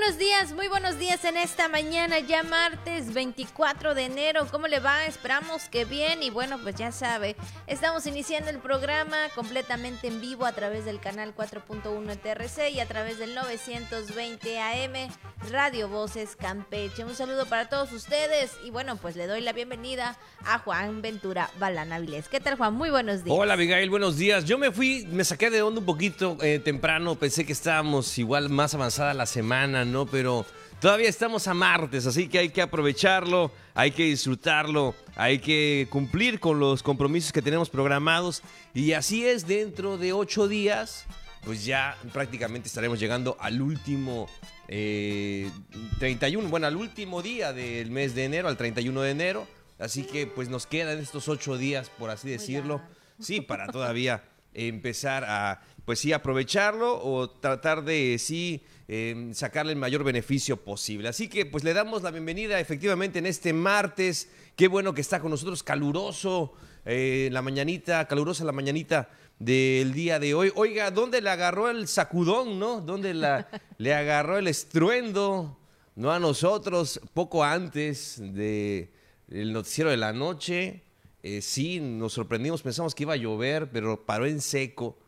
[0.00, 4.46] buenos días, muy buenos días en esta mañana, ya martes 24 de enero.
[4.50, 5.04] ¿Cómo le va?
[5.04, 10.46] Esperamos que bien y bueno, pues ya sabe, estamos iniciando el programa completamente en vivo
[10.46, 15.10] a través del canal 4.1 TRC y a través del 920 AM
[15.50, 17.04] Radio Voces Campeche.
[17.04, 21.50] Un saludo para todos ustedes y bueno, pues le doy la bienvenida a Juan Ventura
[21.58, 22.28] Balana Vilés.
[22.30, 22.72] ¿Qué tal Juan?
[22.72, 23.36] Muy buenos días.
[23.38, 24.46] Hola Abigail, buenos días.
[24.46, 28.48] Yo me fui, me saqué de onda un poquito eh, temprano, pensé que estábamos igual
[28.48, 30.06] más avanzada la semana ¿no?
[30.06, 30.46] Pero
[30.80, 36.40] todavía estamos a martes, así que hay que aprovecharlo, hay que disfrutarlo, hay que cumplir
[36.40, 38.42] con los compromisos que tenemos programados.
[38.74, 41.06] Y así es, dentro de ocho días,
[41.44, 44.28] pues ya prácticamente estaremos llegando al último
[44.66, 49.46] 31, eh, bueno, al último día del mes de enero, al 31 de enero.
[49.78, 52.82] Así que pues nos quedan estos ocho días, por así decirlo,
[53.18, 54.22] sí, para todavía
[54.52, 61.06] empezar a, pues sí, aprovecharlo o tratar de sí Em, sacarle el mayor beneficio posible.
[61.06, 64.28] Así que pues le damos la bienvenida efectivamente en este martes.
[64.56, 70.18] Qué bueno que está con nosotros caluroso eh, la mañanita, calurosa la mañanita del día
[70.18, 70.50] de hoy.
[70.56, 72.80] Oiga, ¿dónde le agarró el sacudón, no?
[72.80, 73.14] ¿Dónde
[73.78, 75.56] le agarró el estruendo?
[75.94, 80.82] No a nosotros, poco antes del noticiero de la noche.
[81.22, 84.98] Eh, sí, nos sorprendimos, pensamos que iba a llover, pero paró en seco.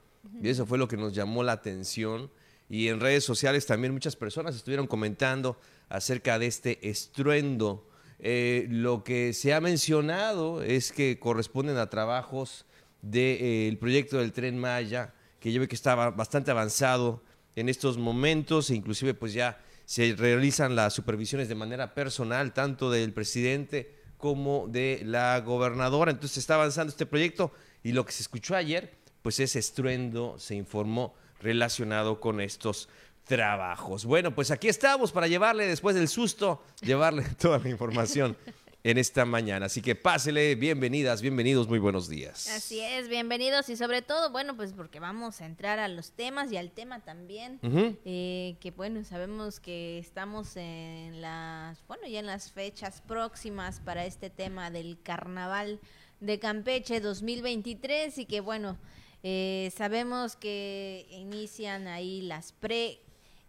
[0.40, 2.30] Y eso fue lo que nos llamó la atención
[2.72, 7.86] y en redes sociales también muchas personas estuvieron comentando acerca de este estruendo.
[8.18, 12.64] Eh, lo que se ha mencionado es que corresponden a trabajos
[13.02, 17.22] del proyecto del tren Maya, que yo veo que estaba bastante avanzado
[17.56, 22.90] en estos momentos, e inclusive pues ya se realizan las supervisiones de manera personal, tanto
[22.90, 26.10] del presidente como de la gobernadora.
[26.10, 30.54] Entonces está avanzando este proyecto y lo que se escuchó ayer, pues ese estruendo se
[30.54, 32.88] informó relacionado con estos
[33.24, 34.04] trabajos.
[34.04, 38.36] Bueno, pues aquí estamos para llevarle, después del susto, llevarle toda la información
[38.84, 39.66] en esta mañana.
[39.66, 42.48] Así que pásele, bienvenidas, bienvenidos, muy buenos días.
[42.48, 46.50] Así es, bienvenidos y sobre todo, bueno, pues porque vamos a entrar a los temas
[46.50, 47.60] y al tema también,
[48.04, 54.04] eh, que bueno, sabemos que estamos en las, bueno, ya en las fechas próximas para
[54.04, 55.80] este tema del carnaval
[56.20, 58.78] de Campeche 2023 y que bueno,
[59.22, 63.00] eh, sabemos que inician ahí las pre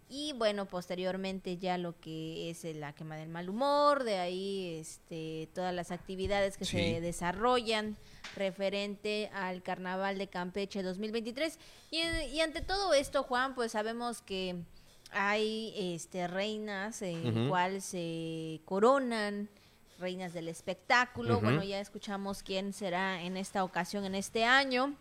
[0.10, 5.50] y bueno, posteriormente ya lo que es la quema del mal humor, de ahí este,
[5.56, 7.98] todas las actividades que se desarrollan
[8.36, 11.58] referente al Carnaval de Campeche 2023.
[11.90, 12.02] Y,
[12.32, 14.58] y, ante todo esto, Juan, pues sabemos que
[15.14, 19.50] hay este, reinas en cual se coronan,
[20.00, 21.40] reinas del espectáculo.
[21.40, 24.96] Bueno, ya escuchamos quién será en esta ocasión, en este año.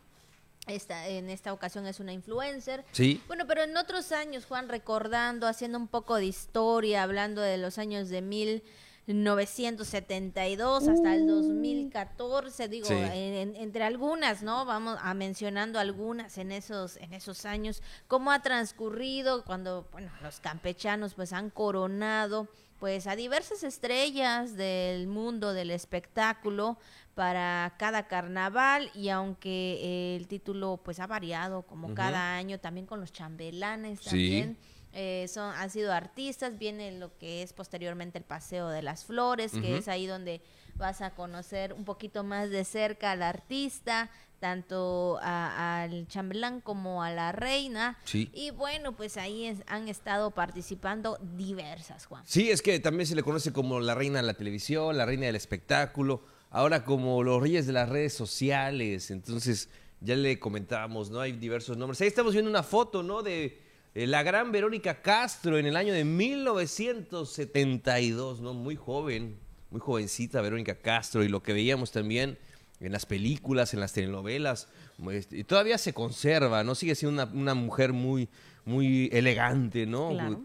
[0.67, 2.85] Esta, en esta ocasión es una influencer.
[2.93, 3.21] Sí.
[3.27, 7.79] Bueno, pero en otros años, Juan, recordando, haciendo un poco de historia, hablando de los
[7.79, 14.65] años de 1972 hasta el 2014, digo, entre algunas, ¿no?
[14.65, 20.39] Vamos a mencionando algunas en esos, en esos años, cómo ha transcurrido cuando, bueno, los
[20.39, 22.47] campechanos pues han coronado
[22.83, 26.79] pues a diversas estrellas del mundo del espectáculo
[27.15, 32.99] para cada carnaval y aunque el título pues ha variado como cada año también con
[32.99, 34.59] los chambelanes también
[34.93, 39.53] eh, son han sido artistas viene lo que es posteriormente el paseo de las flores
[39.53, 40.43] que es ahí donde
[40.75, 44.11] vas a conocer un poquito más de cerca al artista
[44.43, 47.97] tanto al chambelán como a la reina.
[48.13, 52.25] Y bueno, pues ahí han estado participando diversas, Juan.
[52.27, 55.27] Sí, es que también se le conoce como la reina de la televisión, la reina
[55.27, 59.13] del espectáculo, ahora como los reyes de las redes sociales.
[59.13, 59.69] Entonces,
[60.01, 61.21] ya le comentábamos, ¿no?
[61.21, 62.01] Hay diversos nombres.
[62.01, 63.23] Ahí estamos viendo una foto, ¿no?
[63.23, 63.63] De
[63.95, 68.55] eh, la gran Verónica Castro en el año de 1972, ¿no?
[68.55, 69.39] Muy joven,
[69.71, 72.37] muy jovencita Verónica Castro y lo que veíamos también
[72.83, 74.69] en las películas, en las telenovelas,
[75.11, 76.75] este, y todavía se conserva, ¿no?
[76.75, 78.29] Sigue siendo una, mujer muy,
[78.65, 80.43] muy elegante, ¿no?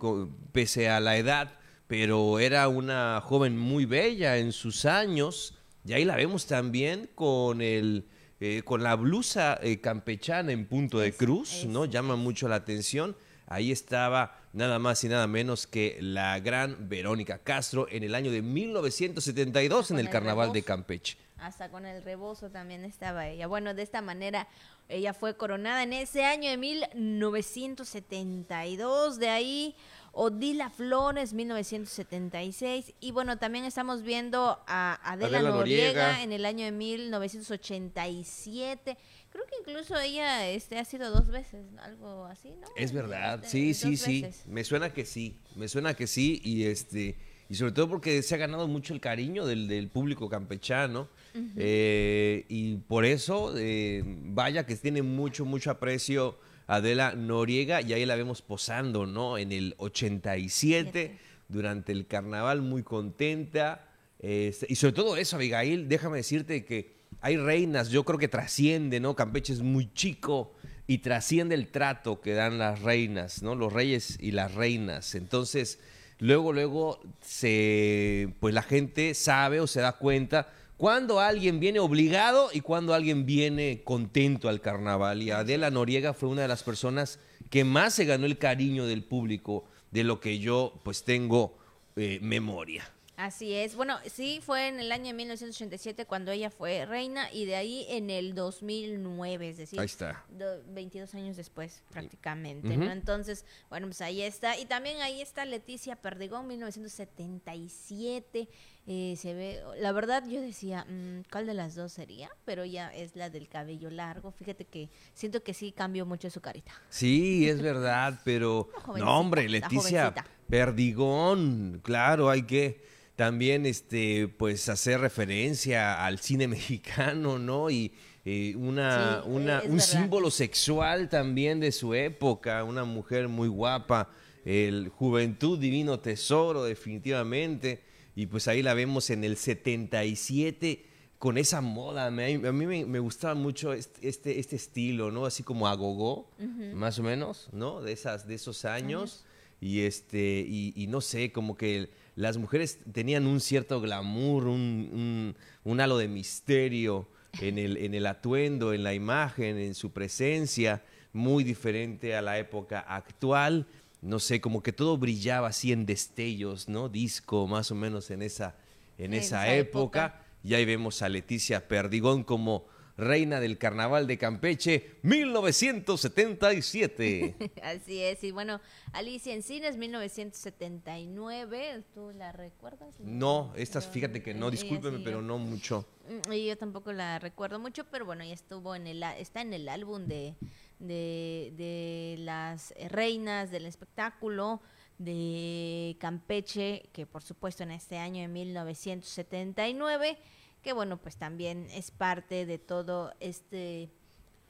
[0.51, 1.55] Pese a la edad,
[1.87, 7.61] pero era una joven muy bella en sus años, y ahí la vemos también con
[7.61, 8.05] el...
[8.39, 11.85] Eh, con la blusa eh, campechana en punto de cruz, ¿no?
[11.85, 13.17] Llama mucho la atención.
[13.47, 18.29] Ahí estaba nada más y nada menos que la gran Verónica Castro en el año
[18.29, 23.47] de 1972 en el Carnaval de Campeche hasta con el rebozo también estaba ella.
[23.47, 24.47] Bueno, de esta manera
[24.89, 29.75] ella fue coronada en ese año de 1972, de ahí
[30.13, 36.71] Odila Flores 1976 y bueno, también estamos viendo a Adela, Noriega, en el año de
[36.71, 38.97] 1987
[39.29, 42.67] creo que incluso ella este, ha sido dos veces, algo así, ¿no?
[42.75, 44.25] Es verdad, Este, sí, sí, sí.
[44.47, 46.41] Me suena que sí, me suena que sí.
[46.43, 47.17] Y este
[47.49, 51.07] y sobre todo porque se ha ganado mucho el cariño del, del público campechano
[51.55, 58.05] eh, y por eso eh, vaya que tiene mucho mucho aprecio Adela Noriega y ahí
[58.05, 59.37] la vemos posando, ¿no?
[59.37, 61.19] En el 87 Fíjate.
[61.47, 63.87] durante el carnaval muy contenta
[64.19, 68.99] este, y sobre todo eso, Abigail, déjame decirte que hay reinas, yo creo que trasciende,
[68.99, 69.15] ¿no?
[69.15, 70.53] Campeche es muy chico
[70.87, 73.55] y trasciende el trato que dan las reinas, ¿no?
[73.55, 75.15] Los reyes y las reinas.
[75.15, 75.79] Entonces,
[76.19, 82.49] luego, luego, se, pues la gente sabe o se da cuenta cuando alguien viene obligado
[82.53, 85.21] y cuando alguien viene contento al carnaval.
[85.23, 87.19] Y Adela Noriega fue una de las personas
[87.49, 91.57] que más se ganó el cariño del público, de lo que yo, pues, tengo
[91.95, 92.91] eh, memoria.
[93.17, 93.75] Así es.
[93.75, 97.85] Bueno, sí, fue en el año de 1987 cuando ella fue reina y de ahí
[97.89, 100.23] en el 2009, es decir, Ahí está.
[100.29, 102.75] do- 22 años después prácticamente.
[102.75, 104.55] Entonces, bueno, pues ahí está.
[104.59, 108.47] Y también ahí está Leticia Perdigón, 1977.
[108.89, 112.29] eh, se ve, la verdad yo decía, mm, ¿cuál de las dos sería?
[112.45, 114.31] Pero ella es la del cabello largo.
[114.31, 116.71] Fíjate que siento que sí cambió mucho su carita.
[116.89, 120.13] Sí, es verdad, pero no, hombre, Leticia.
[120.47, 122.79] Perdigón, claro, hay que
[123.17, 127.69] también este pues hacer referencia al cine mexicano, ¿no?
[127.69, 127.91] Y
[128.23, 129.79] eh, una, Sí, una un verdad.
[129.79, 134.09] símbolo sexual también de su época, una mujer muy guapa,
[134.45, 137.81] el Juventud Divino Tesoro definitivamente,
[138.15, 140.85] y pues ahí la vemos en el 77
[141.19, 142.11] con esa moda.
[142.11, 145.25] Me- a mí me, me gustaba mucho este, este, este estilo, ¿no?
[145.25, 146.29] Así como agogó,
[146.73, 147.81] más o menos, ¿no?
[147.81, 149.25] De, esas, de esos años.
[149.59, 154.89] Y, este, y, y no sé, como que las mujeres tenían un cierto glamour, un,
[154.91, 157.07] un, un halo de misterio
[157.39, 160.83] en el, en el atuendo, en la imagen, en su presencia,
[161.13, 163.67] muy diferente a la época actual.
[164.01, 166.89] No sé, como que todo brillaba así en destellos, ¿no?
[166.89, 168.55] Disco, más o menos en esa,
[168.97, 170.05] en En esa esa época.
[170.05, 170.23] época.
[170.43, 172.65] Y ahí vemos a Leticia Perdigón como
[172.97, 177.35] reina del carnaval de Campeche 1977.
[177.63, 178.59] Así es, y bueno,
[178.91, 182.95] Alicia Encinas, 1979, ¿tú la recuerdas?
[182.99, 185.85] No, estas Pero, fíjate que no, discúlpeme, sí, pero no mucho.
[186.09, 189.53] Mm, Y yo tampoco la recuerdo mucho, pero bueno, ya estuvo en el, está en
[189.53, 190.33] el álbum de,
[190.79, 194.61] de, de las reinas del espectáculo
[194.97, 200.17] de Campeche, que por supuesto en este año de 1979,
[200.61, 203.89] que bueno, pues también es parte de todo este,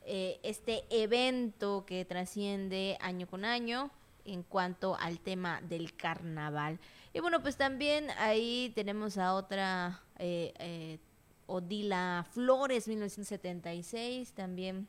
[0.06, 3.92] eh, este evento que trasciende año con año
[4.26, 6.80] en cuanto al tema del carnaval.
[7.14, 11.00] Y bueno, pues también ahí tenemos a otra eh, eh,
[11.48, 14.88] Odila Flores, 1976, también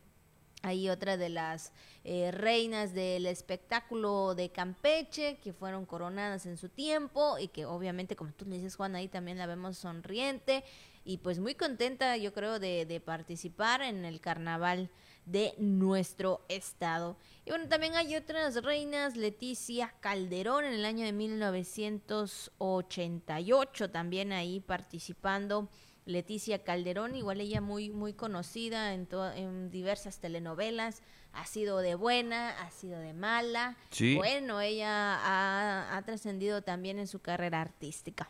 [0.63, 1.73] hay otra de las
[2.03, 8.17] eh, reinas del espectáculo de Campeche que fueron coronadas en su tiempo y que obviamente,
[8.17, 10.65] como tú le dices, Juan, ahí también la vemos sonriente
[11.09, 14.91] y pues muy contenta, yo creo, de, de participar en el carnaval
[15.25, 17.17] de nuestro estado.
[17.47, 24.61] Y bueno, también hay otras reinas, Leticia Calderón en el año de 1988, también ahí
[24.61, 25.71] participando.
[26.05, 31.01] Leticia Calderón, igual ella muy muy conocida en, en diversas telenovelas,
[31.33, 33.79] ha sido de buena, ha sido de mala.
[33.91, 34.17] Sí.
[34.17, 38.29] Bueno, ella ha, ha trascendido también en su carrera artística.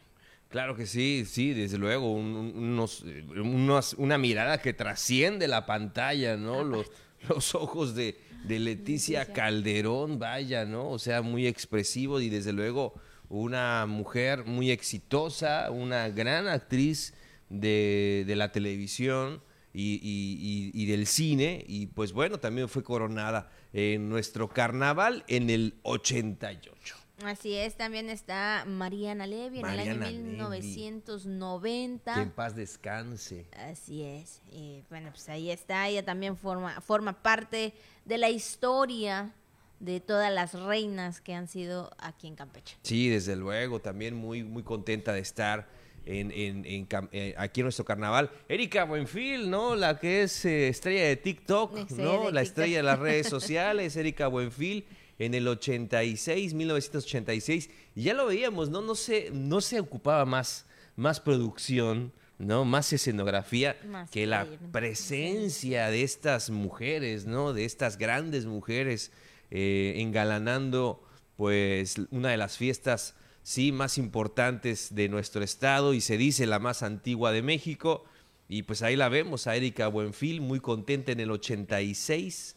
[0.49, 5.47] Claro que sí, sí, desde luego, un- un- unos, eh, unos- una mirada que trasciende
[5.47, 6.65] la pantalla, ¿no?
[6.65, 6.91] Los,
[7.29, 9.33] los ojos de, de Leticia Leticia.
[9.35, 10.89] Calderón, vaya, ¿no?
[10.89, 12.95] O sea, muy expresivo y desde luego
[13.29, 17.13] una mujer muy exitosa, una gran actriz
[17.51, 19.43] de, de la televisión
[19.75, 25.25] y, y- y- y del cine y pues bueno, también fue coronada en nuestro carnaval
[25.29, 26.97] en el 88.
[27.25, 29.89] Así es, también está Mariana Levy en el Levy.
[29.91, 32.33] año Que en 1990.
[32.35, 33.47] paz descanse.
[33.71, 34.41] Así es.
[34.53, 35.89] Y bueno, pues ahí está.
[35.89, 37.73] Ella también forma, forma parte
[38.05, 39.33] de la historia
[39.81, 42.77] de todas las reinas que han sido aquí en Campeche.
[42.83, 45.69] Sí, desde luego, también muy, muy contenta de estar
[46.05, 46.65] en, en-
[47.13, 48.31] eh, aquí en nuestro carnaval.
[48.49, 49.77] Erika Buenfil, ¿no?
[49.77, 52.27] La que es eh, estrella de TikTok, ¿no?
[52.27, 52.43] de la TikTok.
[52.43, 54.87] estrella de las redes sociales, Erika Buenfil,
[55.19, 57.71] en el 86, 1986.
[57.95, 58.81] Y ya lo veíamos, ¿no?
[58.81, 62.65] No se, no se ocupaba más, más producción, ¿no?
[62.65, 67.53] Más escenografía Más que la presencia de estas mujeres, ¿no?
[67.53, 69.11] De estas grandes mujeres
[69.51, 71.03] eh, engalanando,
[71.37, 76.59] pues, una de las fiestas, sí, más importantes de nuestro estado y se dice la
[76.59, 78.05] más antigua de México.
[78.49, 82.57] Y pues ahí la vemos, a Erika Buenfil, muy contenta en el 86,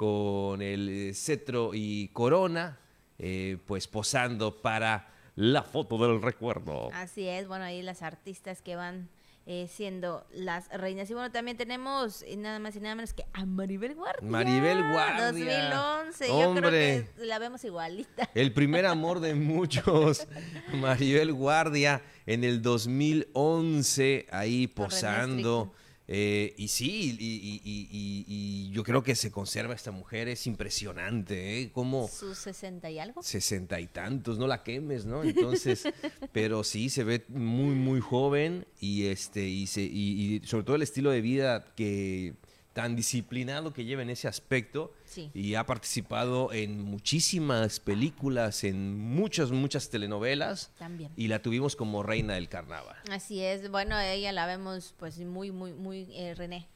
[0.00, 2.78] con el cetro y corona,
[3.18, 6.88] eh, pues posando para la foto del recuerdo.
[6.94, 9.10] Así es, bueno, ahí las artistas que van
[9.44, 11.10] eh, siendo las reinas.
[11.10, 14.26] Y bueno, también tenemos eh, nada más y nada menos que a Maribel Guardia.
[14.26, 15.26] Maribel Guardia.
[15.26, 18.30] 2011, yo creo que la vemos igualita.
[18.34, 20.26] El primer amor de muchos,
[20.80, 25.74] Maribel Guardia, en el 2011, ahí posando.
[26.12, 31.70] Eh, y sí, y, yo creo que se conserva esta mujer, es impresionante, ¿eh?
[31.70, 32.08] Como...
[32.08, 33.22] ¿Sus sesenta y algo?
[33.22, 35.22] Sesenta y tantos, no la quemes, ¿no?
[35.22, 35.84] Entonces,
[36.32, 40.82] pero sí, se ve muy, muy joven y, este, y, se, y sobre todo el
[40.82, 42.34] estilo de vida que
[42.80, 44.94] tan disciplinado que lleva en ese aspecto
[45.34, 50.72] y ha participado en muchísimas películas, en muchas, muchas telenovelas.
[50.78, 51.12] También.
[51.14, 52.96] Y la tuvimos como reina del carnaval.
[53.10, 56.68] Así es, bueno, ella la vemos pues muy, muy, muy, eh, René,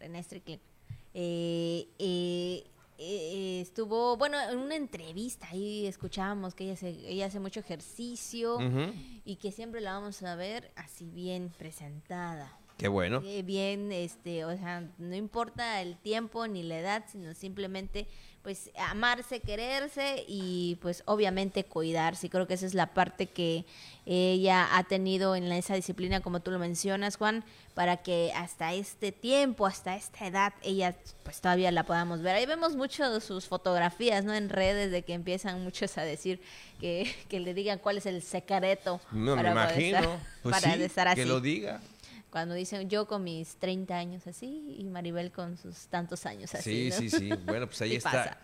[0.00, 0.60] René Strickland.
[1.14, 1.86] Eh,
[2.98, 8.58] eh, estuvo, bueno, en una entrevista ahí escuchábamos que ella, ella hace mucho ejercicio
[9.24, 12.58] y que siempre la vamos a ver así bien presentada.
[12.76, 13.22] Qué bueno.
[13.44, 18.06] bien, este, o sea, no importa el tiempo ni la edad, sino simplemente
[18.42, 22.30] pues amarse, quererse y pues obviamente cuidarse.
[22.30, 23.64] Creo que esa es la parte que
[24.04, 29.10] ella ha tenido en esa disciplina, como tú lo mencionas, Juan, para que hasta este
[29.10, 32.36] tiempo, hasta esta edad, ella pues todavía la podamos ver.
[32.36, 34.32] Ahí vemos mucho de sus fotografías, ¿no?
[34.32, 36.40] En redes de que empiezan muchos a decir
[36.78, 39.00] que, que le digan cuál es el secreto.
[39.10, 40.20] No, para me imagino.
[40.44, 41.22] Pues para estar así.
[41.22, 41.80] Que lo diga
[42.36, 46.92] cuando dicen yo con mis 30 años así y Maribel con sus tantos años así.
[46.92, 47.30] Sí, sí, sí.
[47.46, 48.38] Bueno, pues ahí está.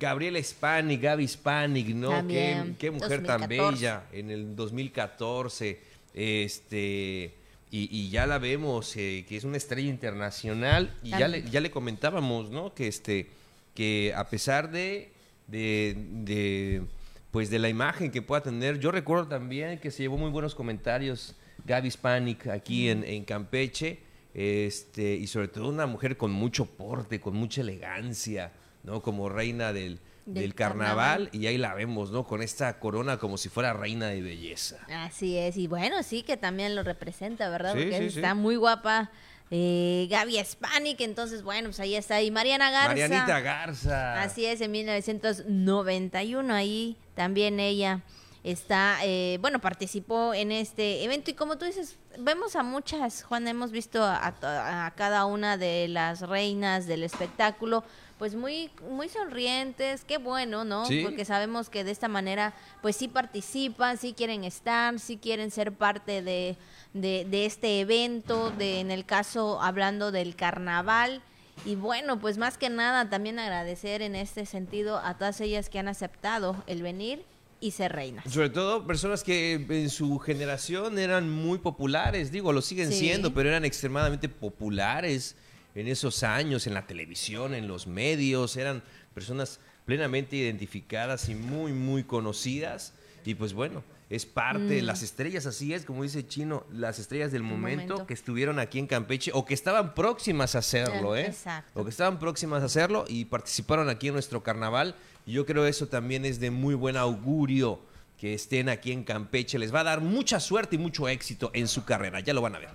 [0.00, 2.26] Gabriela Spanik, Gaby Spanik, ¿no?
[2.26, 5.80] qué, mujer tan bella en el 2014.
[6.12, 7.36] Este.
[7.70, 10.92] Y, ya la vemos, eh, que es una estrella internacional.
[11.04, 12.74] Y ya le, ya le comentábamos, ¿no?
[12.74, 13.30] Que este.
[13.76, 15.12] Que a pesar de,
[15.46, 16.82] de
[17.30, 18.80] pues de la imagen que pueda tener.
[18.80, 24.00] Yo recuerdo también que se llevó muy buenos comentarios Gaby Spanik aquí en, Campeche,
[24.34, 28.52] este, y sobre todo una mujer con mucho porte, con mucha elegancia,
[28.82, 29.02] ¿no?
[29.02, 32.26] Como reina del, del, carnaval, y ahí la vemos, ¿no?
[32.26, 34.78] Con esta corona como si fuera reina de belleza.
[34.88, 37.72] Así es, y bueno, sí que también lo representa, ¿verdad?
[37.72, 39.10] Porque está muy guapa.
[39.52, 42.22] Eh, Gaby Spanik, entonces bueno, pues ahí está.
[42.22, 42.88] Y Mariana Garza.
[42.88, 44.22] Marianita Garza.
[44.22, 48.02] Así es, en 1991, ahí también ella
[48.42, 53.46] está, eh, bueno, participó en este evento y como tú dices, vemos a muchas, Juan,
[53.48, 57.84] hemos visto a, cada una de las reinas del espectáculo,
[58.18, 60.84] pues muy, muy sonrientes, qué bueno, ¿no?
[61.02, 65.72] Porque sabemos que de esta manera, pues sí participan, sí quieren estar, sí quieren ser
[65.72, 66.56] parte de,
[66.92, 71.22] de, de este evento, de, en el caso hablando del carnaval.
[71.64, 75.78] Y bueno, pues más que nada también agradecer en este sentido a todas ellas que
[75.78, 77.24] han aceptado el venir
[77.60, 78.24] y ser reinas.
[78.32, 83.50] Sobre todo personas que en su generación eran muy populares, digo, lo siguen siendo, pero
[83.50, 85.36] eran extremadamente populares
[85.74, 88.82] en esos años, en la televisión, en los medios, eran
[89.14, 92.94] personas plenamente identificadas y muy, muy conocidas.
[93.24, 94.84] Y pues bueno, es parte, mm.
[94.84, 98.86] las estrellas, así es, como dice Chino, las estrellas del momento, que estuvieron aquí en
[98.86, 101.26] Campeche o que estaban próximas a hacerlo, ¿eh?
[101.26, 101.80] Exacto.
[101.80, 104.96] O que estaban próximas a hacerlo y participaron aquí en nuestro carnaval
[105.30, 107.80] yo creo eso también es de muy buen augurio
[108.18, 109.58] que estén aquí en Campeche.
[109.58, 112.20] Les va a dar mucha suerte y mucho éxito en su carrera.
[112.20, 112.68] Ya lo van a ver.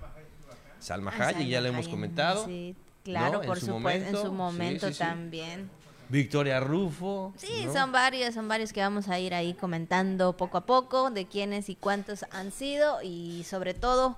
[0.80, 2.44] Salma Hayek, ya lo hemos comentado.
[2.46, 5.70] Sí, claro, por supuesto, en su momento también.
[6.08, 7.32] Victoria Rufo.
[7.36, 11.26] Sí, son varios, son varios que vamos a ir ahí comentando poco a poco de
[11.26, 14.16] quiénes y cuántos han sido y sobre todo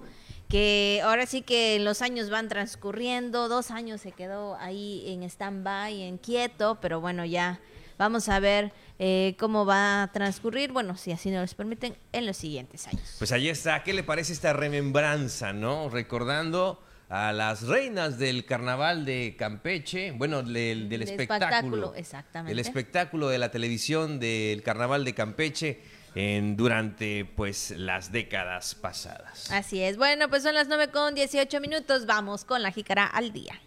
[0.49, 6.03] que ahora sí que los años van transcurriendo, dos años se quedó ahí en stand-by,
[6.03, 7.61] en quieto, pero bueno, ya
[7.99, 12.37] Vamos a ver eh, cómo va a transcurrir, bueno, si así nos permiten, en los
[12.37, 13.17] siguientes años.
[13.19, 15.89] Pues ahí está, ¿qué le parece esta remembranza, no?
[15.91, 22.53] Recordando a las reinas del carnaval de Campeche, bueno, del, del espectáculo, exactamente.
[22.53, 25.99] El espectáculo de la televisión del carnaval de Campeche.
[26.15, 29.53] En, durante pues las décadas pasadas.
[29.53, 29.99] Así es.
[29.99, 32.07] Bueno, pues son las 9 con 18 minutos.
[32.07, 33.61] Vamos con la jícara al día.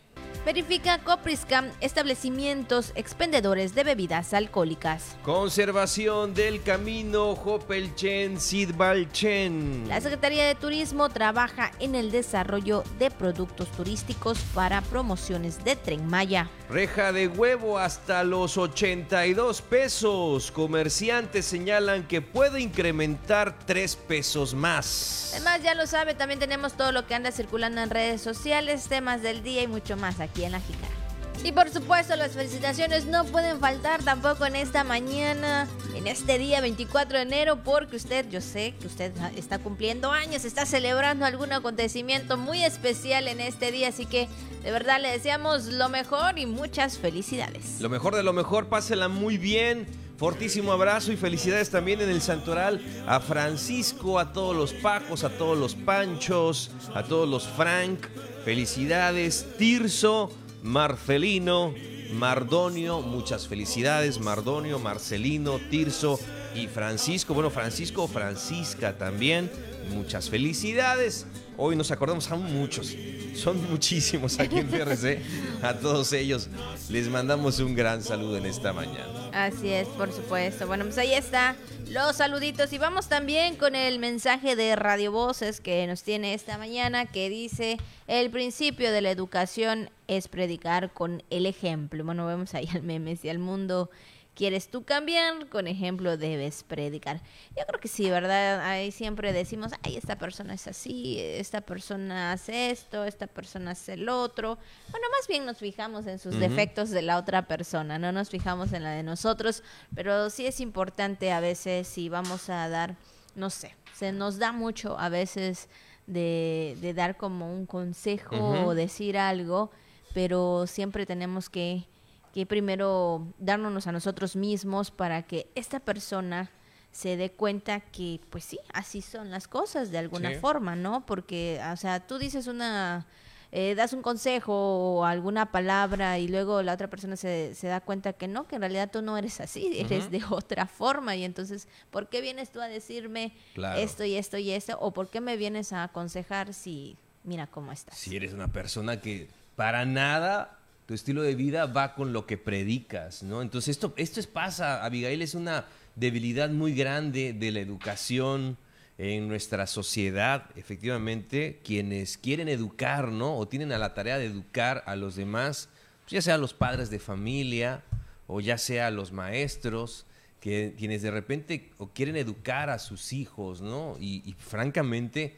[0.43, 5.15] Verifica Copriscam establecimientos expendedores de bebidas alcohólicas.
[5.21, 9.87] Conservación del camino Hopelchen Sidbalchen.
[9.87, 16.07] La Secretaría de Turismo trabaja en el desarrollo de productos turísticos para promociones de Tren
[16.07, 16.49] Maya.
[16.69, 20.51] Reja de huevo hasta los 82 pesos.
[20.51, 25.33] Comerciantes señalan que puede incrementar 3 pesos más.
[25.35, 29.21] Además, ya lo sabe, también tenemos todo lo que anda circulando en redes sociales, temas
[29.21, 31.01] del día y mucho más aquí en La Jícara.
[31.43, 36.61] Y por supuesto, las felicitaciones no pueden faltar tampoco en esta mañana, en este día
[36.61, 41.51] 24 de enero, porque usted, yo sé que usted está cumpliendo años, está celebrando algún
[41.51, 44.29] acontecimiento muy especial en este día, así que
[44.63, 47.81] de verdad le deseamos lo mejor y muchas felicidades.
[47.81, 49.87] Lo mejor de lo mejor, pásela muy bien.
[50.21, 55.31] Fortísimo abrazo y felicidades también en el Santoral a Francisco, a todos los Pacos, a
[55.31, 58.05] todos los Panchos, a todos los Frank.
[58.45, 61.73] Felicidades, Tirso, Marcelino,
[62.13, 66.19] Mardonio, muchas felicidades, Mardonio, Marcelino, Tirso
[66.53, 67.33] y Francisco.
[67.33, 69.49] Bueno, Francisco, Francisca también,
[69.89, 71.25] muchas felicidades.
[71.57, 72.95] Hoy nos acordamos a muchos,
[73.33, 75.19] son muchísimos aquí en PRC.
[75.63, 76.47] A todos ellos
[76.89, 79.20] les mandamos un gran saludo en esta mañana.
[79.33, 80.67] Así es, por supuesto.
[80.67, 81.55] Bueno, pues ahí está
[81.89, 86.57] los saluditos y vamos también con el mensaje de Radio Voces que nos tiene esta
[86.57, 92.03] mañana que dice, el principio de la educación es predicar con el ejemplo.
[92.03, 93.89] Bueno, vemos ahí al memes y al mundo
[94.35, 97.21] quieres tú cambiar, con ejemplo debes predicar.
[97.55, 98.61] Yo creo que sí, ¿verdad?
[98.61, 103.93] Ahí siempre decimos, ay, esta persona es así, esta persona hace esto, esta persona hace
[103.93, 104.57] el otro.
[104.89, 108.73] Bueno, más bien nos fijamos en sus defectos de la otra persona, no nos fijamos
[108.73, 112.95] en la de nosotros, pero sí es importante a veces si vamos a dar,
[113.35, 115.69] no sé, se nos da mucho a veces
[116.07, 119.71] de, de dar como un consejo o decir algo,
[120.13, 121.85] pero siempre tenemos que
[122.33, 126.49] que primero darnos a nosotros mismos para que esta persona
[126.91, 131.05] se dé cuenta que, pues sí, así son las cosas de alguna forma, ¿no?
[131.05, 133.07] Porque, o sea, tú dices una,
[133.53, 137.79] eh, das un consejo o alguna palabra y luego la otra persona se, se, da
[137.79, 141.15] cuenta que no, que en realidad tú no eres así, eres de otra forma.
[141.15, 143.33] Y entonces, ¿por qué vienes tú a decirme
[143.77, 144.77] esto y esto y esto?
[144.79, 147.97] ¿O por qué me vienes a aconsejar si, mira cómo estás?
[147.97, 150.60] Si eres una persona que para nada
[150.91, 153.41] tu estilo de vida va con lo que predicas, ¿no?
[153.41, 155.63] Entonces esto, esto es pasa, Abigail, es una
[155.95, 158.57] debilidad muy grande de la educación
[158.97, 163.37] en nuestra sociedad, efectivamente, quienes quieren educar, ¿no?
[163.37, 165.69] O tienen a la tarea de educar a los demás,
[166.01, 167.85] pues ya sea los padres de familia
[168.27, 170.05] o ya sea los maestros,
[170.41, 173.95] que quienes de repente quieren educar a sus hijos, ¿no?
[173.97, 175.37] Y francamente,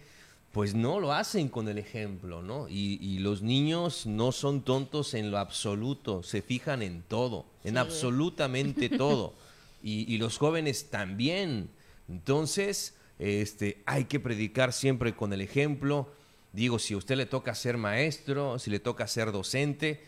[0.54, 2.68] pues no lo hacen con el ejemplo, ¿no?
[2.70, 8.88] Y, los niños no son tontos en lo absoluto, se fijan en todo, en absolutamente
[8.98, 9.34] todo.
[9.82, 11.70] Y, los jóvenes también.
[12.08, 16.14] Entonces, este, hay que predicar siempre con el ejemplo.
[16.52, 20.04] Digo, si a usted le toca ser maestro, si le toca ser docente,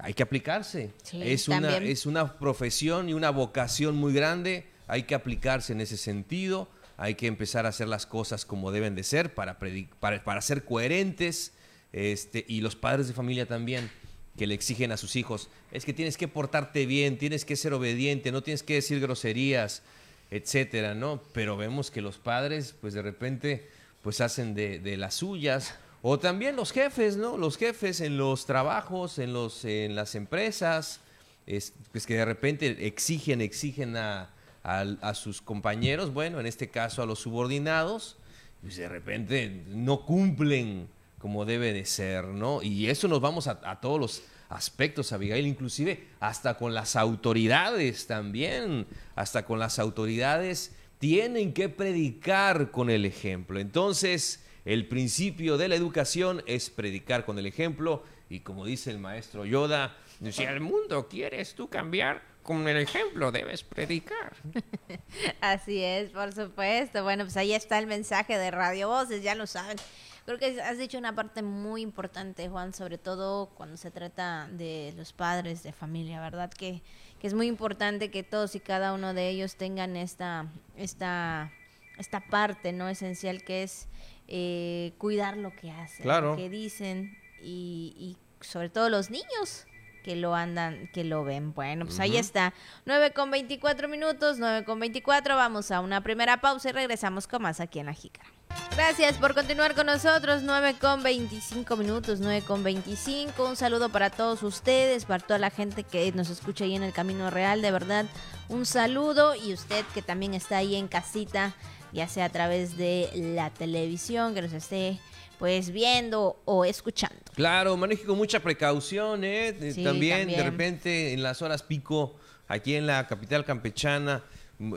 [0.00, 0.90] hay que aplicarse.
[1.14, 5.96] es, una, es una profesión y una vocación muy grande, hay que aplicarse en ese
[5.96, 6.68] sentido
[6.98, 9.58] hay que empezar a hacer las cosas como deben de ser para,
[10.00, 11.52] para, para ser coherentes
[11.92, 13.88] este, y los padres de familia también
[14.36, 17.72] que le exigen a sus hijos, es que tienes que portarte bien, tienes que ser
[17.72, 19.82] obediente, no tienes que decir groserías,
[20.30, 21.22] etcétera, ¿no?
[21.32, 23.68] Pero vemos que los padres, pues de repente,
[24.02, 27.36] pues hacen de, las suyas, o también los jefes, ¿no?
[27.36, 31.00] Los jefes en los trabajos, en, los, en las empresas,
[31.46, 34.30] es, pues que de repente exigen, exigen a,
[34.68, 38.16] a, sus compañeros, bueno, en este caso a los subordinados,
[38.60, 42.62] y pues, de repente no cumplen como debe de ser, ¿no?
[42.62, 48.06] Y eso nos vamos a, a todos los aspectos, Abigail, inclusive hasta con las autoridades
[48.06, 53.60] también, hasta con las autoridades tienen que predicar con el ejemplo.
[53.60, 58.98] Entonces, el principio de la educación es predicar con el ejemplo y como dice el
[58.98, 59.96] maestro Yoda,
[60.30, 64.32] si al mundo quieres tú cambiar, con el ejemplo debes predicar.
[65.42, 67.02] Así es, por supuesto.
[67.02, 69.76] Bueno, pues ahí está el mensaje de Radio Voces, ya lo saben.
[70.24, 74.94] Creo que has dicho una parte muy importante, Juan, sobre todo cuando se trata de
[74.96, 76.50] los padres de familia, ¿verdad?
[76.50, 76.80] Que,
[77.20, 81.52] que es muy importante que todos y cada uno de ellos tengan esta, esta,
[81.98, 83.88] esta parte no esencial que es
[84.26, 89.66] eh, cuidar lo que hacen, lo que dicen y, y sobre todo los niños
[90.08, 91.52] que lo andan, que lo ven.
[91.52, 92.54] Bueno, pues ahí está.
[92.86, 95.36] 9 con 24 minutos, 9 con 24.
[95.36, 98.26] Vamos a una primera pausa y regresamos con más aquí en la Jícara.
[98.74, 100.42] Gracias por continuar con nosotros.
[100.44, 103.50] 9 con 25 minutos, 9 con 25.
[103.50, 106.94] Un saludo para todos ustedes, para toda la gente que nos escucha ahí en el
[106.94, 107.60] Camino Real.
[107.60, 108.06] De verdad,
[108.48, 109.34] un saludo.
[109.34, 111.52] Y usted que también está ahí en casita,
[111.92, 114.98] ya sea a través de la televisión, que nos esté
[115.38, 117.16] pues viendo o escuchando.
[117.34, 119.52] Claro, maneje con mucha precaución, ¿eh?
[119.82, 122.16] también, de repente en las horas pico,
[122.48, 124.24] aquí en la capital campechana,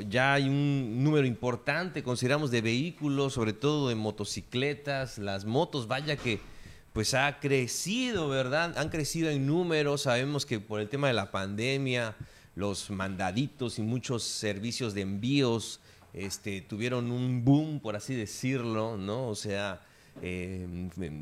[0.07, 6.15] ya hay un número importante, consideramos, de vehículos, sobre todo de motocicletas, las motos, vaya
[6.15, 6.39] que
[6.93, 8.77] pues ha crecido, ¿verdad?
[8.77, 12.15] Han crecido en número, sabemos que por el tema de la pandemia,
[12.53, 15.79] los mandaditos y muchos servicios de envíos
[16.13, 19.29] este, tuvieron un boom, por así decirlo, ¿no?
[19.29, 19.81] O sea,
[20.21, 20.67] eh,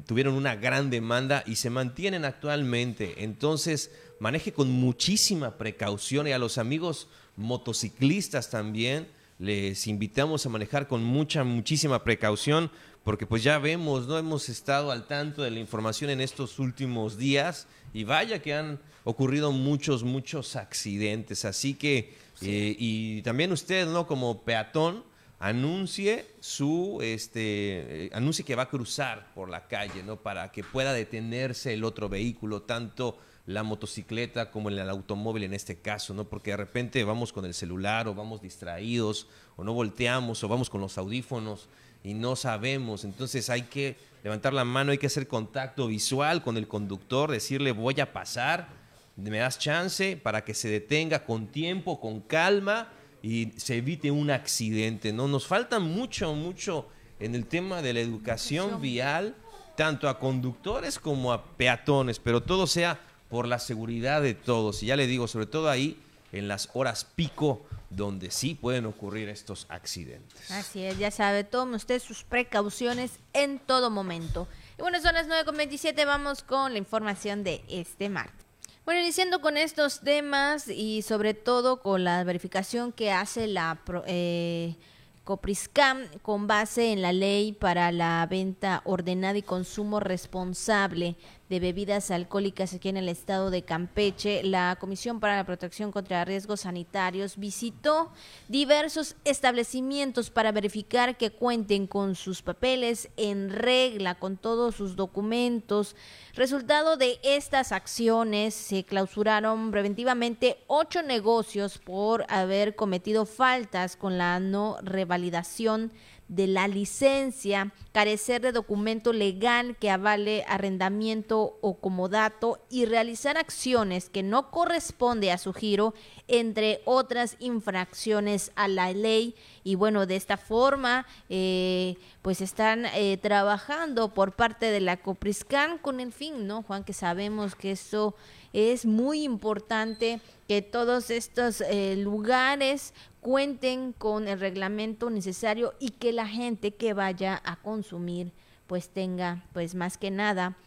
[0.06, 3.24] tuvieron una gran demanda y se mantienen actualmente.
[3.24, 10.88] Entonces, maneje con muchísima precaución y a los amigos motociclistas también les invitamos a manejar
[10.88, 12.70] con mucha, muchísima precaución
[13.04, 17.18] porque pues ya vemos, no hemos estado al tanto de la información en estos últimos
[17.18, 21.46] días y vaya que han ocurrido muchos, muchos accidentes.
[21.46, 24.06] Así que, eh, y también usted, ¿no?
[24.06, 25.04] Como peatón,
[25.40, 30.18] anuncie su este eh, anuncie que va a cruzar por la calle, ¿no?
[30.18, 35.80] Para que pueda detenerse el otro vehículo, tanto la motocicleta como el automóvil en este
[35.80, 36.26] caso, ¿no?
[36.26, 40.70] Porque de repente vamos con el celular o vamos distraídos o no volteamos o vamos
[40.70, 41.70] con los audífonos
[42.04, 43.06] y no sabemos.
[43.06, 47.72] Entonces hay que levantar la mano, hay que hacer contacto visual con el conductor, decirle
[47.72, 48.68] voy a pasar,
[49.16, 52.90] me das chance para que se detenga con tiempo, con calma
[53.22, 55.14] y se evite un accidente.
[55.14, 55.28] ¿no?
[55.28, 56.88] Nos falta mucho, mucho
[57.20, 59.36] en el tema de la educación vial,
[59.76, 64.84] tanto a conductores como a peatones, pero todo sea por la seguridad de todos.
[64.84, 65.98] Y ya le digo, sobre todo ahí
[66.32, 70.52] en las horas pico, donde sí pueden ocurrir estos accidentes.
[70.52, 74.48] Así es, ya sabe, tome usted sus precauciones en todo momento.
[74.78, 78.49] Y bueno, son las 9.27, vamos con la información de este martes.
[78.90, 84.78] Bueno, iniciando con estos temas y sobre todo con la verificación que hace la eh,
[85.24, 91.18] Copriscam con base en la ley para la venta ordenada y consumo responsable
[91.50, 96.24] de bebidas alcohólicas aquí en el estado de Campeche, la Comisión para la Protección contra
[96.24, 98.12] Riesgos Sanitarios visitó
[98.48, 105.96] diversos establecimientos para verificar que cuenten con sus papeles en regla, con todos sus documentos.
[106.36, 114.40] Resultado de estas acciones, se clausuraron preventivamente ocho negocios por haber cometido faltas con la
[114.40, 115.92] no revalidación
[116.30, 124.10] de la licencia, carecer de documento legal que avale arrendamiento o comodato y realizar acciones
[124.10, 125.94] que no corresponde a su giro,
[126.28, 129.36] entre otras infracciones a la ley.
[129.70, 135.78] Y bueno, de esta forma, eh, pues están eh, trabajando por parte de la Copriscan
[135.78, 136.84] con el fin, ¿no, Juan?
[136.84, 138.16] Que sabemos que eso
[138.52, 146.14] es muy importante que todos estos eh, lugares cuenten con el reglamento necesario y que
[146.14, 148.32] la gente que vaya a consumir
[148.66, 150.58] pues tenga pues más que nada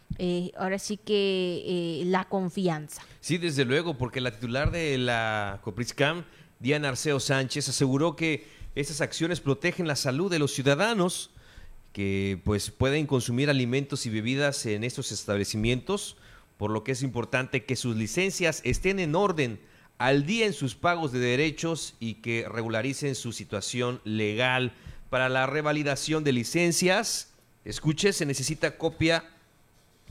[0.57, 3.01] ahora sí que la confianza.
[3.19, 6.23] Sí, desde luego, porque la titular de la Copriscam,
[6.59, 11.29] Diana Arceo Sánchez, aseguró que esas acciones protegen la salud de los ciudadanos
[11.91, 16.17] que pues pueden consumir alimentos y bebidas en estos establecimientos,
[16.57, 19.59] por lo que es importante que sus licencias estén en orden
[19.99, 24.73] al día en sus pagos de derechos y que regularicen su situación legal.
[25.11, 27.31] Para la revalidación de licencias,
[27.63, 29.23] escuche, se necesita copia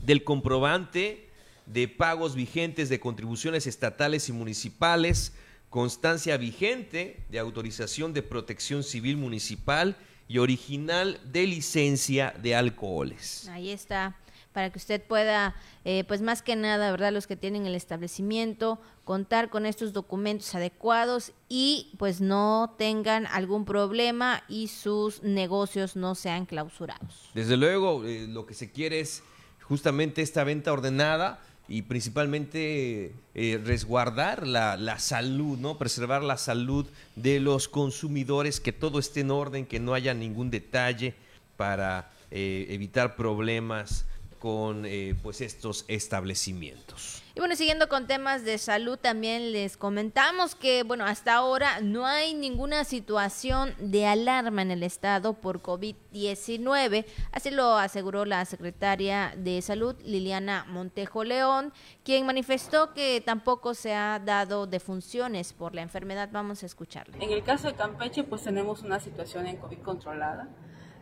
[0.01, 1.29] del comprobante
[1.65, 5.33] de pagos vigentes de contribuciones estatales y municipales,
[5.73, 13.47] constancia vigente de autorización de protección civil municipal y original de licencia de alcoholes.
[13.47, 14.15] Ahí está
[14.51, 17.11] para que usted pueda, eh, pues más que nada, ¿verdad?
[17.11, 23.65] Los que tienen el establecimiento, contar con estos documentos adecuados y pues no tengan algún
[23.65, 27.31] problema y sus negocios no sean clausurados.
[27.33, 29.23] Desde luego, eh, lo que se quiere es
[29.59, 35.77] justamente esta venta ordenada y principalmente eh, resguardar la, la, salud, ¿no?
[35.77, 40.51] Preservar la salud de los consumidores, que todo esté en orden, que no haya ningún
[40.51, 41.15] detalle
[41.55, 44.05] para evitar problemas
[44.43, 47.22] con eh, pues estos establecimientos.
[47.35, 52.05] Y bueno, siguiendo con temas de salud, también les comentamos que, bueno, hasta ahora no
[52.05, 57.05] hay ninguna situación de alarma en el estado por COVID-19.
[57.31, 63.95] Así lo aseguró la secretaria de Salud, Liliana Montejo León, quien manifestó que tampoco se
[63.95, 66.29] ha dado defunciones por la enfermedad.
[66.31, 67.17] Vamos a escucharle.
[67.19, 70.49] En el caso de Campeche, pues tenemos una situación en COVID controlada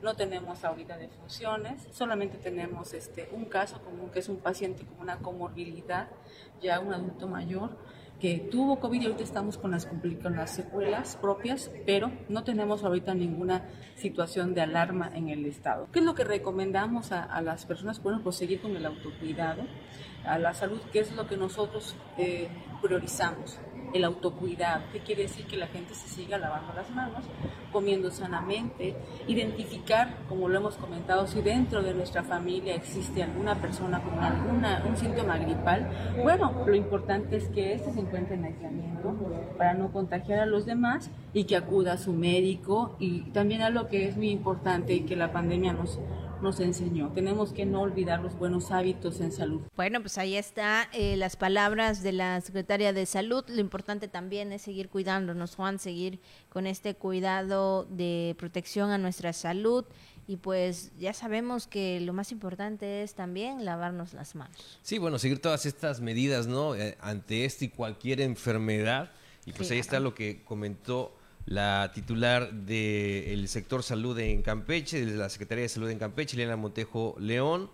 [0.02, 5.02] no tenemos ahorita defunciones, solamente tenemos este, un caso común que es un paciente con
[5.02, 6.08] una comorbilidad,
[6.62, 7.78] ya un adulto mayor,
[8.22, 12.84] que tuvo COVID y ahorita estamos con las, con las secuelas propias, pero no tenemos
[12.84, 15.88] ahorita ninguna situación de alarma en el estado.
[15.92, 18.02] ¿Qué es lo que recomendamos a, las personas?
[18.04, 19.64] Bueno, pues seguir con el autocuidado,
[20.24, 22.48] a la salud, que es lo que nosotros eh,
[22.80, 23.58] priorizamos
[23.94, 24.84] el autocuidado.
[24.92, 25.46] ¿Qué quiere decir?
[25.46, 27.24] Que la gente se siga lavando las manos,
[27.72, 28.96] comiendo sanamente,
[29.28, 34.84] identificar, como lo hemos comentado, si dentro de nuestra familia existe alguna persona con alguna,
[34.88, 35.90] un síntoma gripal,
[36.24, 39.16] bueno, lo importante es que éste se encuentre en aislamiento
[39.58, 43.70] para no contagiar a los demás y que acuda a su médico y también a
[43.70, 46.00] lo que es muy importante y que la pandemia nos
[46.42, 47.12] nos enseñó.
[47.14, 49.62] Tenemos que no olvidar los buenos hábitos en salud.
[49.76, 53.44] Bueno, pues ahí está eh, las palabras de la secretaria de salud.
[53.48, 59.34] Lo importante también es seguir cuidándonos, Juan, seguir con este cuidado de protección a nuestra
[59.34, 59.86] salud.
[60.28, 64.80] Y pues ya sabemos que lo más importante es también lavarnos las manos.
[64.82, 66.76] Sí, bueno, seguir todas estas medidas, ¿no?
[66.76, 69.12] Eh, ante este y cualquier enfermedad.
[69.46, 75.16] Y pues ahí está lo que comentó la titular del sector salud en Campeche, de
[75.16, 77.70] la Secretaría de Salud en Campeche, Elena Montejo León,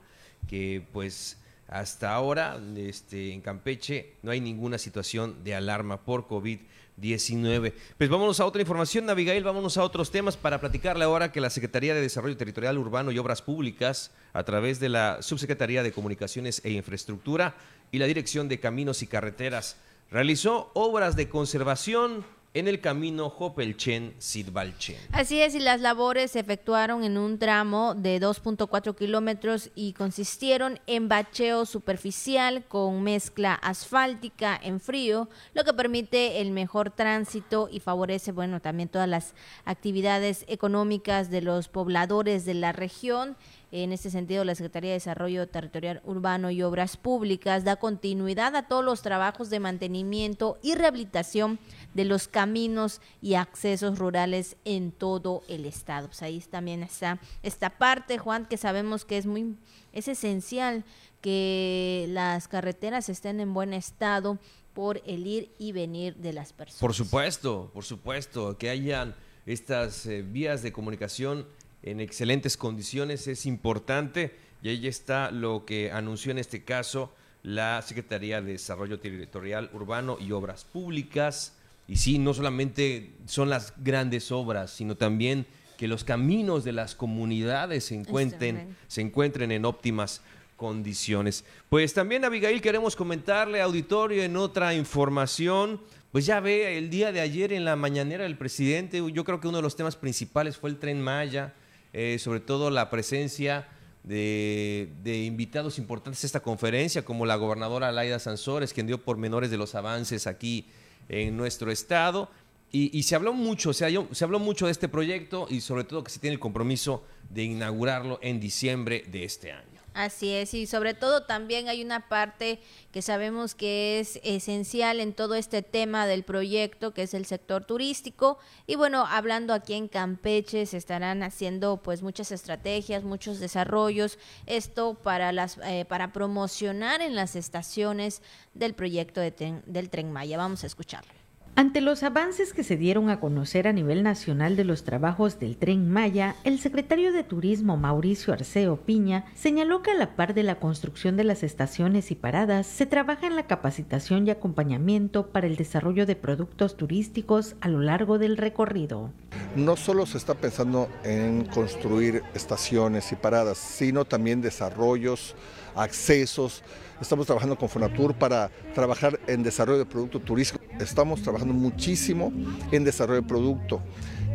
[0.48, 7.74] que pues hasta ahora este, en Campeche no hay ninguna situación de alarma por COVID-19.
[7.98, 11.50] Pues vámonos a otra información, Abigail, vámonos a otros temas para platicarle ahora que la
[11.50, 16.62] Secretaría de Desarrollo Territorial Urbano y Obras Públicas, a través de la Subsecretaría de Comunicaciones
[16.64, 17.56] e Infraestructura
[17.92, 19.76] y la Dirección de Caminos y Carreteras,
[20.10, 22.24] realizó obras de conservación
[22.58, 24.98] en el camino Hopelchen-Sidbalchen.
[25.12, 30.80] Así es, y las labores se efectuaron en un tramo de 2.4 kilómetros y consistieron
[30.88, 37.80] en bacheo superficial con mezcla asfáltica en frío, lo que permite el mejor tránsito y
[37.80, 43.38] favorece, bueno, también todas las actividades económicas de los pobladores de la región.
[43.72, 48.68] En este sentido, la Secretaría de Desarrollo Territorial Urbano y Obras Públicas da continuidad a
[48.68, 51.60] todos los trabajos de mantenimiento y rehabilitación
[51.94, 56.08] de los caminos y accesos rurales en todo el estado.
[56.08, 59.58] Pues ahí también está esta parte, Juan, que sabemos que es muy
[59.92, 60.86] es esencial
[61.22, 64.38] que las carreteras estén en buen estado
[64.74, 66.80] por el ir y venir de las personas.
[66.80, 69.16] Por supuesto, por supuesto, que hayan
[69.48, 71.48] estas eh, vías de comunicación
[71.84, 77.13] en excelentes condiciones es importante y ahí está lo que anunció en este caso
[77.44, 81.54] la Secretaría de Desarrollo Territorial Urbano y Obras Públicas.
[81.88, 85.46] Y sí, no solamente son las grandes obras, sino también
[85.78, 90.22] que los caminos de las comunidades se encuentren, se encuentren en óptimas
[90.58, 91.46] condiciones.
[91.70, 95.80] Pues también, Abigail, queremos comentarle, auditorio, en otra información,
[96.12, 99.48] pues ya ve, el día de ayer en la mañanera del presidente, yo creo que
[99.48, 101.54] uno de los temas principales fue el tren Maya,
[102.00, 103.68] eh, sobre todo la presencia
[104.04, 109.58] de, invitados importantes a esta conferencia, como la gobernadora Laida Sansores, quien dio pormenores de
[109.58, 110.68] los avances aquí
[111.10, 112.30] en nuestro estado.
[112.72, 113.86] Y, se habló mucho, se
[114.24, 118.20] habló mucho de este proyecto y sobre todo que se tiene el compromiso de inaugurarlo
[118.22, 119.67] en diciembre de este año.
[119.98, 122.60] Así es, y sobre todo también hay una parte
[122.92, 127.66] que sabemos que es esencial en todo este tema del proyecto, que es el sector
[127.66, 128.38] turístico.
[128.68, 134.94] Y bueno, hablando aquí en Campeche, se estarán haciendo pues muchas estrategias, muchos desarrollos, esto
[134.94, 138.22] para, las, eh, para promocionar en las estaciones
[138.54, 140.38] del proyecto de del Tren Maya.
[140.38, 141.17] Vamos a escucharlo.
[141.60, 145.58] Ante los avances que se dieron a conocer a nivel nacional de los trabajos del
[145.58, 150.43] tren Maya, el secretario de Turismo Mauricio Arceo Piña señaló que a la par de
[150.43, 155.48] la construcción de las estaciones y paradas, se trabaja en la capacitación y acompañamiento para
[155.48, 159.10] el desarrollo de productos turísticos a lo largo del recorrido.
[159.56, 165.34] No solo se está pensando en construir estaciones y paradas, sino también desarrollos,
[165.78, 166.63] accesos,
[167.00, 170.63] Estamos trabajando con Fonatur para trabajar en desarrollo de producto turístico.
[170.80, 172.34] Estamos trabajando muchísimo
[172.72, 173.82] en desarrollo de producto,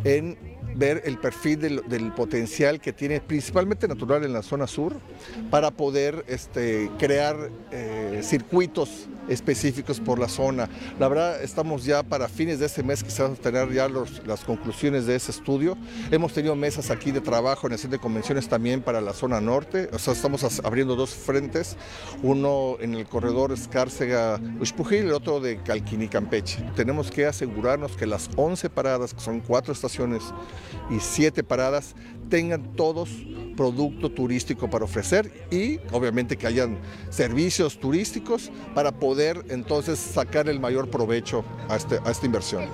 [0.05, 0.37] en
[0.75, 4.93] ver el perfil del, potencial que tiene, principalmente natural en la zona sur,
[5.49, 10.69] para poder este, crear eh, circuitos específicos por la zona.
[10.99, 15.15] La verdad, estamos ya para fines de este mes a tener ya las conclusiones de
[15.15, 15.77] ese estudio.
[16.11, 19.39] Hemos tenido mesas aquí de trabajo en el centro de convenciones también para la zona
[19.39, 19.89] norte.
[19.93, 21.77] O sea, estamos abriendo dos frentes,
[22.21, 26.71] uno en el corredor Escárcega-Uxpujil y el otro de Calquini-Campeche.
[26.75, 30.23] Tenemos que asegurarnos que las 11 paradas, que son cuatro estaciones
[30.89, 31.95] y siete paradas,
[32.29, 33.09] tengan todos
[33.55, 36.77] producto turístico para ofrecer y obviamente que hayan
[37.09, 42.65] servicios turísticos para poder entonces sacar el mayor provecho a, este, a esta inversión.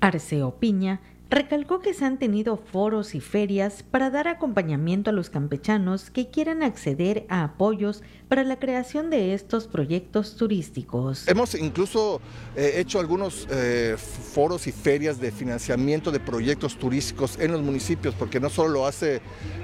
[0.00, 5.30] Arceo Piña recalcó que se han tenido foros y ferias para dar acompañamiento a los
[5.30, 11.28] campechanos que quieran acceder a apoyos para la creación de estos proyectos turísticos.
[11.28, 12.18] Hemos incluso
[12.56, 18.14] eh, hecho algunos eh, foros y ferias de financiamiento de proyectos turísticos en los municipios,
[18.14, 19.20] porque no solo lo hace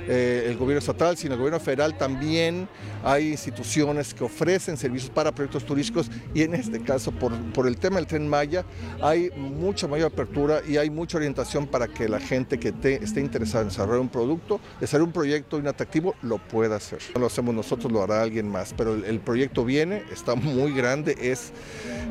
[0.07, 2.69] eh, el gobierno estatal, sino el gobierno federal también
[3.03, 7.79] hay instituciones que ofrecen servicios para proyectos turísticos y en este caso por, por el
[7.79, 8.67] tema del tren Maya
[9.01, 13.63] hay mucha mayor apertura y hay mucha orientación para que la gente que esté interesada
[13.63, 16.99] en desarrollar un producto, desarrollar un proyecto inatractivo, lo pueda hacer.
[17.15, 21.17] No lo hacemos nosotros, lo hará alguien más pero el, proyecto viene, está muy grande,
[21.21, 21.53] es,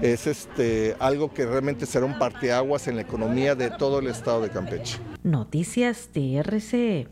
[0.01, 4.41] es este, algo que realmente será un parteaguas en la economía de todo el estado
[4.41, 4.97] de Campeche.
[5.23, 7.07] Noticias TRC.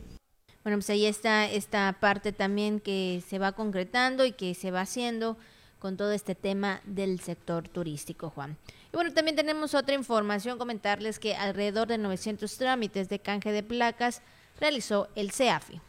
[0.64, 4.82] Bueno, pues ahí está esta parte también que se va concretando y que se va
[4.82, 5.38] haciendo
[5.80, 8.58] con todo este tema del sector turístico, Juan.
[8.92, 13.62] Y bueno, también tenemos otra información, comentarles que alrededor de 900 trámites de canje de
[13.62, 14.24] placas
[14.60, 15.80] realizó el CEAFI.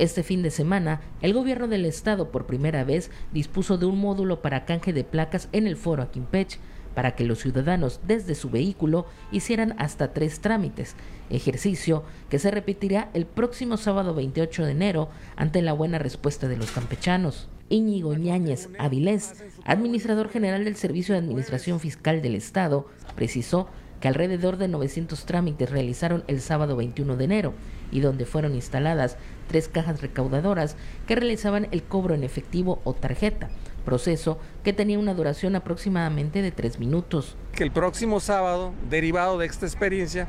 [0.00, 4.40] Este fin de semana, el gobierno del estado por primera vez dispuso de un módulo
[4.40, 6.58] para canje de placas en el foro Aquimpech
[6.94, 10.96] para que los ciudadanos desde su vehículo hicieran hasta tres trámites,
[11.28, 16.56] ejercicio que se repetirá el próximo sábado 28 de enero ante la buena respuesta de
[16.56, 17.50] los campechanos.
[17.68, 23.68] Íñigo Ñáñez Avilés, administrador general del Servicio de Administración Fiscal del Estado, precisó
[24.00, 27.54] que alrededor de 900 trámites realizaron el sábado 21 de enero
[27.92, 29.16] y donde fueron instaladas
[29.50, 30.76] tres cajas recaudadoras
[31.08, 33.50] que realizaban el cobro en efectivo o tarjeta,
[33.84, 37.36] proceso que tenía una duración aproximadamente de tres minutos.
[37.52, 40.28] Que el próximo sábado, derivado de esta experiencia,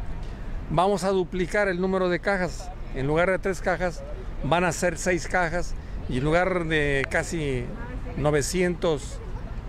[0.71, 2.71] vamos a duplicar el número de cajas.
[2.95, 4.01] En lugar de tres cajas,
[4.43, 5.75] van a ser seis cajas
[6.09, 7.65] y en lugar de casi
[8.17, 9.19] 900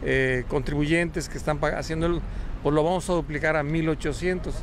[0.02, 2.22] eh, contribuyentes que están haciendo,
[2.62, 4.54] pues lo vamos a duplicar a 1800.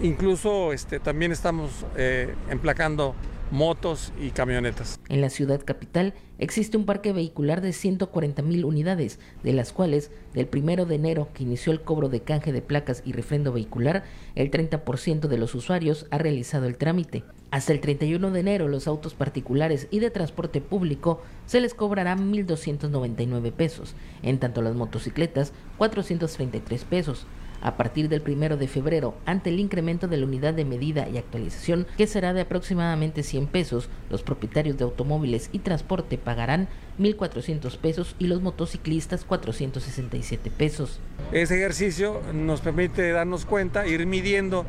[0.00, 3.14] Incluso este, también estamos eh, emplacando
[3.50, 5.00] motos y camionetas.
[5.08, 10.10] En la ciudad capital existe un parque vehicular de 140 mil unidades, de las cuales
[10.34, 14.04] del primero de enero que inició el cobro de canje de placas y refrendo vehicular,
[14.34, 17.24] el 30% de los usuarios ha realizado el trámite.
[17.50, 22.16] Hasta el 31 de enero los autos particulares y de transporte público se les cobrará
[22.16, 27.26] 1.299 pesos, en tanto las motocicletas 433 pesos
[27.66, 31.18] a partir del primero de febrero ante el incremento de la unidad de medida y
[31.18, 36.68] actualización que será de aproximadamente 100 pesos, los propietarios de automóviles y transporte pagarán
[37.00, 41.00] 1.400 pesos y los motociclistas 467 pesos.
[41.32, 44.64] Ese ejercicio nos permite darnos cuenta, ir midiendo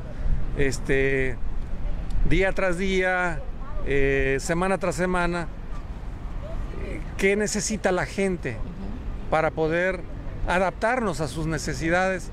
[0.58, 1.38] este,
[2.28, 3.42] día tras día,
[3.86, 5.48] eh, semana tras semana,
[7.18, 8.58] qué necesita la gente
[9.30, 10.02] para poder
[10.48, 12.32] adaptarnos a sus necesidades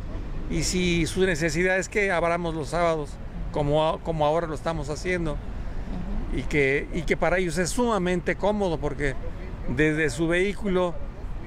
[0.50, 3.10] y si su necesidad es que abramos los sábados,
[3.52, 5.36] como, como ahora lo estamos haciendo,
[6.34, 9.14] y, que, y que para ellos es sumamente cómodo porque
[9.68, 10.94] desde su vehículo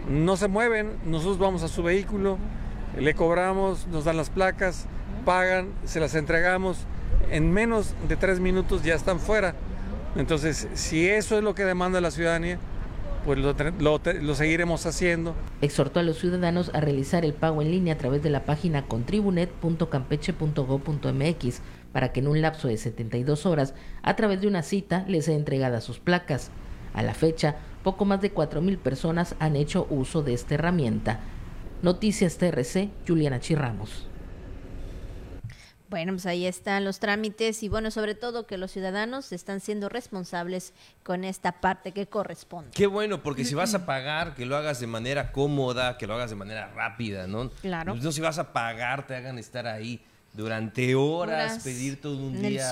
[0.10, 2.38] no se mueven, nosotros vamos a su vehículo,
[2.98, 4.86] le cobramos, nos dan las placas,
[5.26, 6.86] pagan, se las entregamos,
[7.30, 9.56] en menos de tres minutos ya están fuera.
[10.16, 12.58] Entonces, si eso es lo que demanda la ciudadanía,
[13.28, 13.54] pues lo,
[14.36, 15.36] seguiremos haciendo.
[15.60, 18.88] Exhortó a los ciudadanos a realizar el pago en línea a través de la página
[18.88, 21.62] contribunet.campeche.gov.mx
[21.92, 25.36] para que en un lapso de 72 horas, a través de una cita, les sea
[25.36, 26.52] entregada sus placas.
[26.94, 31.20] A la fecha, poco más de 4.000 personas han hecho uso de esta herramienta.
[31.82, 34.08] Noticias TRC, Juliana Chirramos.
[35.90, 39.88] Bueno, pues ahí están los trámites y bueno, sobre todo que los ciudadanos están siendo
[39.88, 40.74] responsables
[41.04, 42.72] con esta parte que corresponde.
[42.74, 46.16] Qué bueno, porque si vas a pagar, que lo hagas de manera cómoda, que lo
[46.16, 47.50] hagas de manera rápida, ¿no?
[47.62, 47.94] Claro.
[47.94, 50.02] Pues no si vas a pagar, te hagan estar ahí
[50.34, 52.70] durante horas, pedir todo un día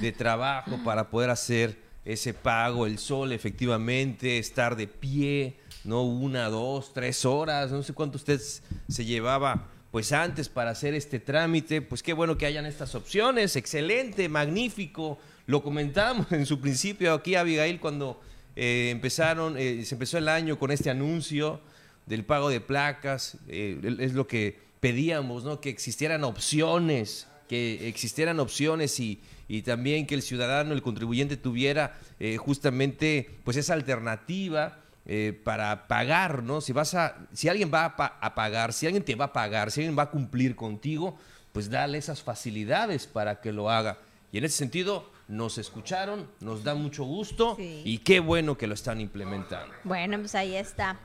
[0.00, 6.48] de trabajo para poder hacer ese pago, el sol efectivamente, estar de pie, no una,
[6.48, 8.40] dos, tres horas, no sé cuánto usted
[8.88, 13.56] se llevaba pues antes para hacer este trámite, pues qué bueno que hayan estas opciones,
[13.56, 15.18] excelente, magnífico.
[15.46, 18.20] Lo comentamos en su principio aquí, Abigail, cuando
[18.56, 21.60] eh, empezaron, eh, se empezó el año con este anuncio
[22.06, 25.60] del pago de placas, eh, es lo que pedíamos, ¿no?
[25.60, 31.98] Que existieran opciones, que existieran opciones y, y también que el ciudadano, el contribuyente tuviera
[32.38, 36.60] justamente pues esa alternativa eh, para pagar, ¿no?
[36.60, 39.80] Si vas a, si alguien va a, pagar, si alguien te va a pagar, si
[39.80, 41.16] alguien va a cumplir contigo,
[41.52, 43.98] pues dale esas facilidades para que lo haga.
[44.32, 48.74] Y en ese sentido, nos escucharon, nos da mucho gusto y qué bueno que lo
[48.74, 49.72] están implementando.
[49.84, 50.98] Bueno, pues ahí está.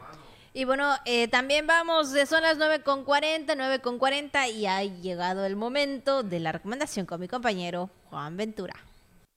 [0.53, 6.39] Y bueno, eh, también vamos, son las 9.40, 9.40 y ha llegado el momento de
[6.39, 8.73] la recomendación con mi compañero Juan Ventura.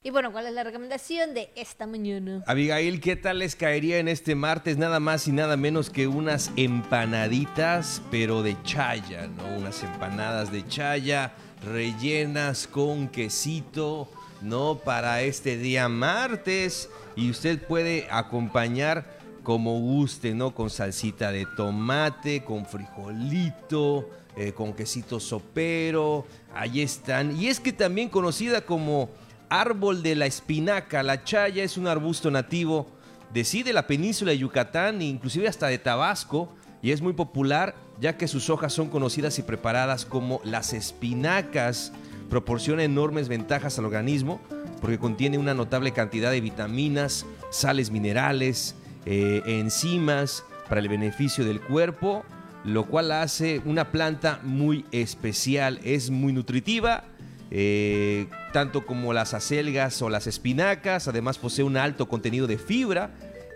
[0.07, 2.45] Y bueno, ¿cuál es la recomendación de esta mañana?
[2.47, 6.53] Abigail, ¿qué tal les caería en este martes nada más y nada menos que unas
[6.57, 9.57] empanaditas, pero de chaya, ¿no?
[9.57, 11.33] Unas empanadas de chaya
[11.65, 14.07] rellenas con quesito,
[14.43, 14.79] ¿no?
[14.85, 16.91] Para este día martes.
[17.17, 19.07] Y usted puede acompañar
[19.43, 20.55] como guste, ¿no?
[20.55, 26.27] Con salsita de tomate, con frijolito, eh, con quesito sopero.
[26.55, 27.35] Ahí están.
[27.41, 29.09] Y es que también conocida como
[29.49, 31.03] árbol de la espinaca.
[31.03, 32.95] La chaya es un arbusto nativo
[33.35, 38.17] de la península de Yucatán e inclusive hasta de Tabasco y es muy popular ya
[38.17, 41.93] que sus hojas son conocidas y preparadas como las espinacas.
[42.31, 44.41] Proporciona enormes ventajas al organismo
[44.81, 51.61] porque contiene una notable cantidad de vitaminas, sales minerales, eh, enzimas para el beneficio del
[51.61, 52.25] cuerpo,
[52.65, 55.81] lo cual hace una planta muy especial.
[55.83, 57.03] Es muy nutritiva
[57.51, 61.09] eh, tanto como las acelgas o las espinacas.
[61.09, 63.11] Además posee un alto contenido de fibra,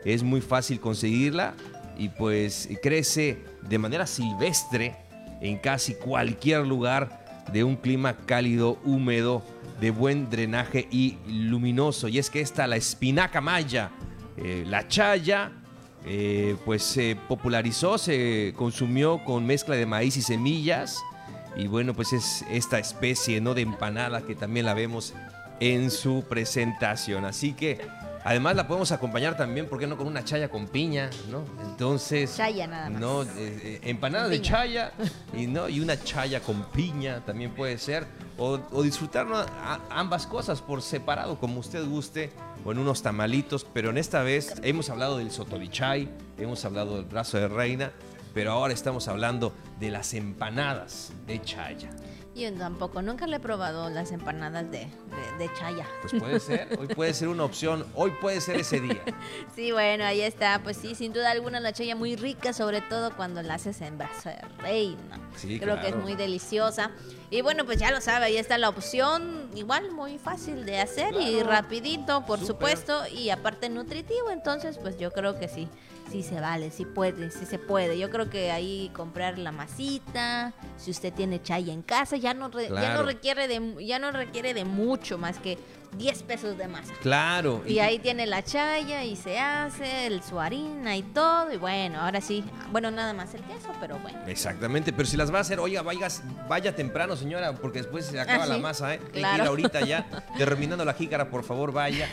[0.05, 1.55] es muy fácil conseguirla
[1.99, 4.97] y pues crece de manera silvestre
[5.41, 9.43] en casi cualquier lugar de un clima cálido, húmedo,
[9.81, 12.09] de buen drenaje y luminoso.
[12.09, 13.91] Y es que esta, la espinaca maya,
[14.37, 15.53] eh, la chaya,
[16.05, 20.99] eh, pues se popularizó, se consumió con mezcla de maíz y semillas
[21.59, 23.53] y bueno, pues es esta especie ¿no?
[23.53, 25.13] de empanada que también la vemos
[25.59, 27.25] en su presentación.
[27.25, 27.81] Así que
[28.23, 29.97] además la podemos acompañar también, ¿por qué no?
[29.97, 31.45] Con una chaya con piña, ¿no?
[31.69, 32.37] Entonces...
[32.37, 33.01] Chaya nada más.
[33.01, 34.93] No, eh, eh, empanada de chaya
[35.37, 35.69] y, ¿no?
[35.69, 38.07] y una chaya con piña también puede ser.
[38.41, 39.27] O, disfrutar
[39.91, 42.31] ambas cosas por separado, como usted guste,
[42.65, 43.67] o en unos tamalitos.
[43.75, 47.91] Pero en esta vez hemos hablado del sotovichay, hemos hablado del brazo de reina
[48.35, 51.91] pero ahora estamos hablando de las empanadas de chaya.
[52.39, 54.89] Yo tampoco, nunca le he probado las empanadas de,
[55.59, 55.85] chaya.
[56.01, 59.03] Pues puede ser, hoy puede ser una opción, hoy puede ser ese día.
[59.57, 63.17] sí, bueno, ahí está, pues sí, sin duda alguna la chaya muy rica, sobre todo
[63.17, 65.19] cuando la haces en brazo de reina.
[65.37, 66.93] Sí, Creo que es muy deliciosa.
[67.31, 71.15] Y bueno, pues ya lo sabe, ahí está la opción, igual muy fácil de hacer
[71.15, 75.69] y rapidito, por supuesto, y aparte nutritivo, entonces pues yo creo que sí
[76.11, 77.99] sí se vale, sí puede, sí se puede.
[77.99, 82.51] Yo creo que ahí comprar la masita, si usted tiene chaya en casa, ya no,
[82.51, 85.59] ya no requiere de ya no requiere de mucho más que
[85.97, 86.93] 10 pesos de masa.
[87.01, 87.63] Claro.
[87.67, 91.53] Y, ahí tiene la chaya y se hace, el, su harina y todo.
[91.53, 94.19] Y bueno, ahora sí, bueno, nada más el queso, pero bueno.
[94.27, 96.09] Exactamente, pero si las va a hacer, oiga, vaya,
[96.49, 99.01] vaya temprano, señora, porque después se acaba ah, la masa, ¿eh?
[99.13, 99.29] Claro.
[99.29, 100.09] Hay que ir ahorita ya,
[100.39, 102.09] terminando la jícara, por favor, vaya,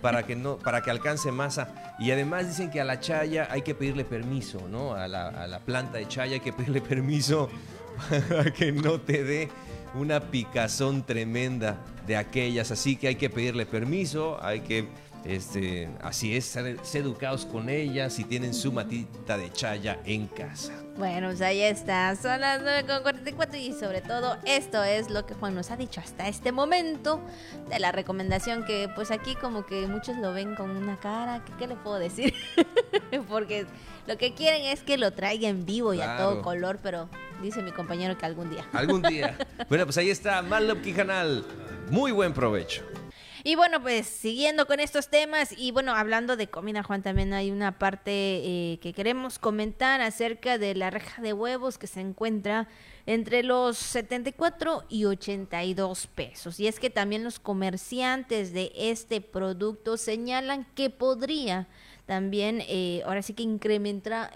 [0.00, 1.94] para que, no, para que alcance masa.
[1.98, 4.94] Y además dicen que a la chaya hay que pedirle permiso, ¿no?
[4.94, 7.48] A la, a la planta de chaya hay que pedirle permiso
[8.28, 9.48] para que no te dé
[9.94, 11.78] una picazón tremenda
[12.08, 14.86] de aquellas, así que hay que pedirle permiso, hay que,
[15.28, 20.72] este, así es, ser, educados con ellas si tienen su matita de chaya en casa.
[20.96, 25.54] Bueno, pues ahí está, son las 9.44 y sobre todo esto es lo que Juan
[25.54, 27.20] nos ha dicho hasta este momento
[27.68, 31.52] de la recomendación que pues aquí como que muchos lo ven con una cara, ¿qué,
[31.58, 32.34] qué le puedo decir?
[33.28, 33.66] Porque
[34.06, 37.10] lo que quieren es que lo traiga en vivo y a todo color, pero
[37.42, 38.66] dice mi compañero que algún día.
[38.72, 39.36] Algún día.
[39.68, 41.44] bueno, pues ahí está Malop Canal.
[41.90, 42.82] Muy buen provecho.
[43.44, 47.50] Y bueno, pues siguiendo con estos temas y bueno, hablando de comida, Juan, también hay
[47.50, 52.68] una parte eh, que queremos comentar acerca de la reja de huevos que se encuentra
[53.06, 56.60] entre los 74 y 82 pesos.
[56.60, 61.68] Y es que también los comerciantes de este producto señalan que podría
[62.06, 64.32] también eh, ahora sí que incrementar,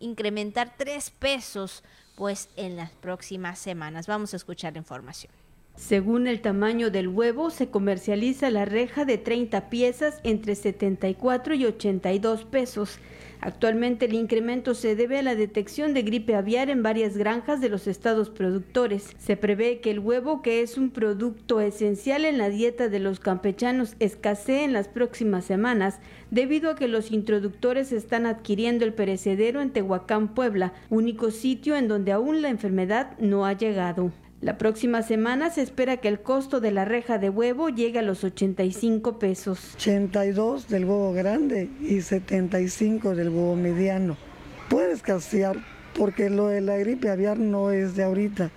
[0.00, 1.84] incrementar tres pesos
[2.16, 4.06] pues en las próximas semanas.
[4.06, 5.41] Vamos a escuchar la información.
[5.74, 11.64] Según el tamaño del huevo, se comercializa la reja de 30 piezas entre 74 y
[11.64, 12.98] 82 pesos.
[13.40, 17.70] Actualmente el incremento se debe a la detección de gripe aviar en varias granjas de
[17.70, 19.16] los estados productores.
[19.18, 23.18] Se prevé que el huevo, que es un producto esencial en la dieta de los
[23.18, 25.98] campechanos, escasee en las próximas semanas
[26.30, 31.88] debido a que los introductores están adquiriendo el perecedero en Tehuacán, Puebla, único sitio en
[31.88, 34.12] donde aún la enfermedad no ha llegado.
[34.42, 38.02] La próxima semana se espera que el costo de la reja de huevo llegue a
[38.02, 39.74] los 85 pesos.
[39.76, 44.16] 82 del huevo grande y 75 del huevo mediano.
[44.68, 45.58] Puede escasear
[45.96, 48.50] porque lo de la gripe aviar no es de ahorita,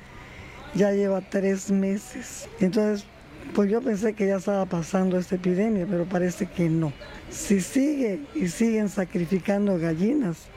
[0.74, 2.50] ya lleva tres meses.
[2.60, 3.06] Entonces,
[3.54, 6.94] pues yo pensé que ya estaba pasando esta epidemia, pero parece que no.
[7.30, 10.48] Si sigue y siguen sacrificando gallinas,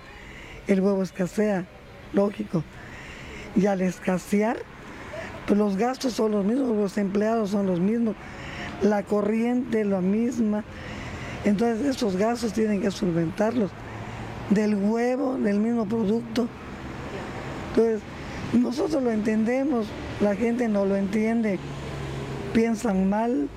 [0.68, 1.66] el huevo escasea,
[2.14, 2.64] lógico.
[3.54, 4.56] Y al escasear,
[5.48, 8.14] pues los gastos son los mismos, los empleados son los mismos,
[8.82, 10.62] la corriente la misma.
[11.46, 13.70] Entonces esos gastos tienen que solventarlos
[14.50, 16.46] del huevo, del mismo producto.
[17.70, 18.02] Entonces
[18.52, 19.86] nosotros lo entendemos,
[20.20, 21.58] la gente no lo entiende,
[22.52, 23.48] piensan mal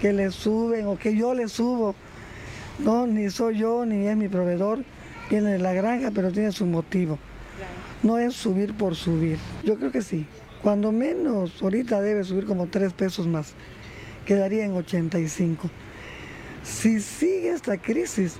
[0.00, 1.96] que le suben o que yo le subo.
[2.78, 4.84] No, ni soy yo, ni es mi proveedor,
[5.30, 7.18] viene de la granja, pero tiene su motivo.
[8.04, 9.38] No es subir por subir.
[9.64, 10.26] Yo creo que sí.
[10.64, 13.52] Cuando menos, ahorita debe subir como 3 pesos más,
[14.24, 15.68] quedaría en 85.
[16.62, 18.36] Si sigue esta crisis,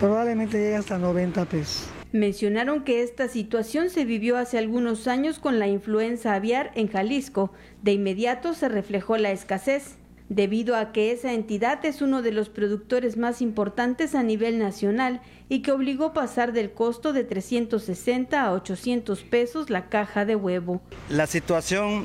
[0.00, 1.88] probablemente llegue hasta 90 pesos.
[2.10, 7.52] Mencionaron que esta situación se vivió hace algunos años con la influenza aviar en Jalisco.
[7.84, 9.97] De inmediato se reflejó la escasez
[10.28, 15.22] debido a que esa entidad es uno de los productores más importantes a nivel nacional
[15.48, 20.36] y que obligó a pasar del costo de 360 a 800 pesos la caja de
[20.36, 20.82] huevo.
[21.08, 22.04] La situación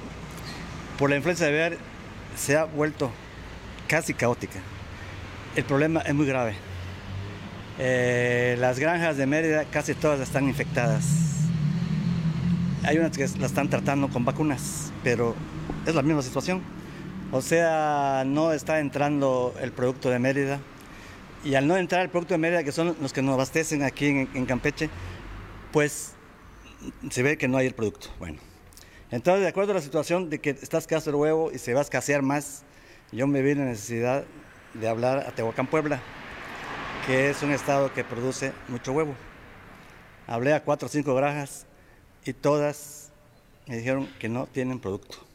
[0.98, 1.78] por la influencia de ver
[2.38, 3.12] se ha vuelto
[3.88, 4.60] casi caótica.
[5.56, 6.56] El problema es muy grave.
[7.80, 11.50] Eh, las granjas de Mérida casi todas están infectadas.
[12.84, 15.36] Hay unas que la están tratando con vacunas, pero
[15.86, 16.62] es la misma situación
[17.34, 20.60] o sea, no está entrando el producto de Mérida.
[21.44, 24.06] Y al no entrar el producto de Mérida, que son los que nos abastecen aquí
[24.08, 24.88] en, Campeche,
[25.72, 26.14] pues
[27.10, 28.10] se ve que no hay el producto.
[28.20, 28.38] Bueno,
[29.10, 31.80] entonces, de acuerdo a la situación de que está escaso el huevo y se va
[31.80, 32.62] a escasear más,
[33.12, 34.26] yo me vi la necesidad
[34.76, 36.02] de hablar a Tehuacán, Puebla,
[37.08, 39.16] que es un estado que produce mucho huevo.
[40.28, 41.66] Hablé a cuatro o cinco granjas
[42.26, 43.12] y todas
[43.66, 45.33] me dijeron que no tienen producto.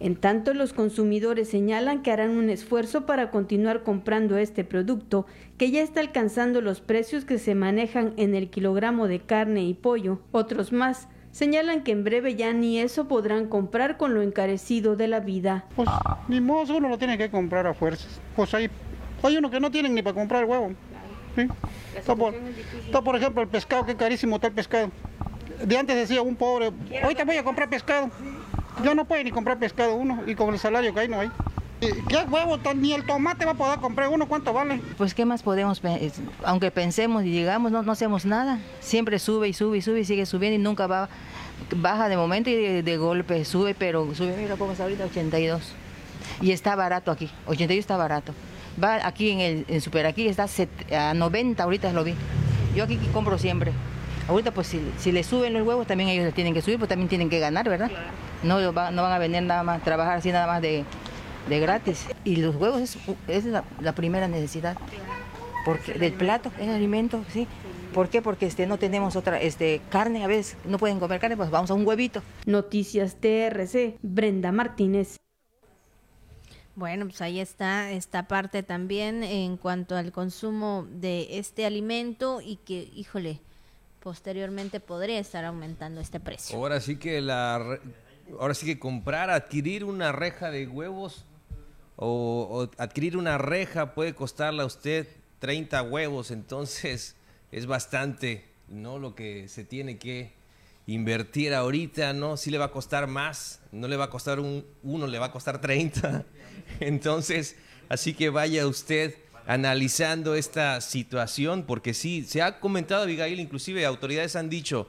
[0.00, 5.26] En tanto, los consumidores señalan que harán un esfuerzo para continuar comprando este producto,
[5.58, 9.74] que ya está alcanzando los precios que se manejan en el kilogramo de carne y
[9.74, 10.20] pollo.
[10.32, 15.08] Otros más señalan que en breve ya ni eso podrán comprar con lo encarecido de
[15.08, 15.64] la vida.
[15.74, 15.88] Pues
[16.28, 18.20] ni modo, uno lo tiene que comprar a fuerzas.
[18.36, 18.70] Pues hay,
[19.22, 20.72] hay uno que no tienen ni para comprar el huevo.
[21.96, 22.34] Está, por,
[22.86, 24.90] está, por, ejemplo el pescado, que carísimo está el pescado.
[25.64, 26.70] De antes decía un pobre,
[27.04, 28.10] hoy te voy a comprar pescado.
[28.82, 31.30] Yo no puedo ni comprar pescado uno y con el salario que hay no hay.
[31.80, 32.58] ¿Qué huevo?
[32.74, 34.26] Ni el tomate va a poder comprar uno.
[34.26, 34.80] ¿Cuánto vale?
[34.96, 35.82] Pues qué más podemos,
[36.44, 38.58] aunque pensemos y llegamos, no, hacemos nada.
[38.80, 41.08] Siempre sube y sube y sube y sigue subiendo y nunca va,
[41.76, 45.72] baja de momento y de, golpe sube, pero sube, mira cómo está ahorita 82.
[46.40, 48.32] Y está barato aquí, 82 está barato.
[48.82, 50.46] Va aquí en el Super, aquí está
[50.92, 52.14] a 90, ahorita lo vi.
[52.74, 53.72] Yo aquí compro siempre.
[54.26, 56.88] Ahorita pues si, si le suben los huevos también ellos le tienen que subir, pues
[56.88, 57.90] también tienen que ganar, ¿verdad?
[58.44, 60.84] No, no van a venir nada más, trabajar así nada más de,
[61.48, 62.06] gratis.
[62.24, 64.76] Y los huevos es, es la, primera necesidad.
[65.64, 67.48] Porque del plato, el alimento, sí.
[67.94, 68.20] ¿Por qué?
[68.20, 71.70] Porque este, no tenemos otra este, carne, a veces no pueden comer carne, pues vamos
[71.70, 72.22] a un huevito.
[72.44, 75.16] Noticias TRC, Brenda Martínez.
[76.76, 82.56] Bueno, pues ahí está esta parte también en cuanto al consumo de este alimento y
[82.56, 83.40] que, híjole,
[84.00, 86.56] posteriormente podría estar aumentando este precio.
[86.56, 87.78] Ahora sí que la
[88.38, 91.24] ahora sí que comprar, adquirir una reja de huevos
[91.96, 95.06] o, adquirir una reja puede costarle a usted
[95.38, 97.16] 30 huevos, entonces
[97.52, 98.98] es bastante, ¿no?
[98.98, 100.32] Lo que se tiene que
[100.86, 102.36] invertir ahorita, ¿no?
[102.36, 105.26] Sí le va a costar más, no le va a costar un, uno, le va
[105.26, 106.24] a costar 30.
[106.80, 107.56] Entonces,
[107.88, 109.14] así que vaya usted
[109.46, 114.88] analizando esta situación, porque sí, se ha comentado, Abigail, inclusive autoridades han dicho,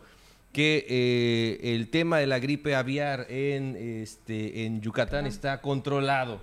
[0.55, 6.41] que eh, el tema de la gripe aviar en, este, en Yucatán está controlado.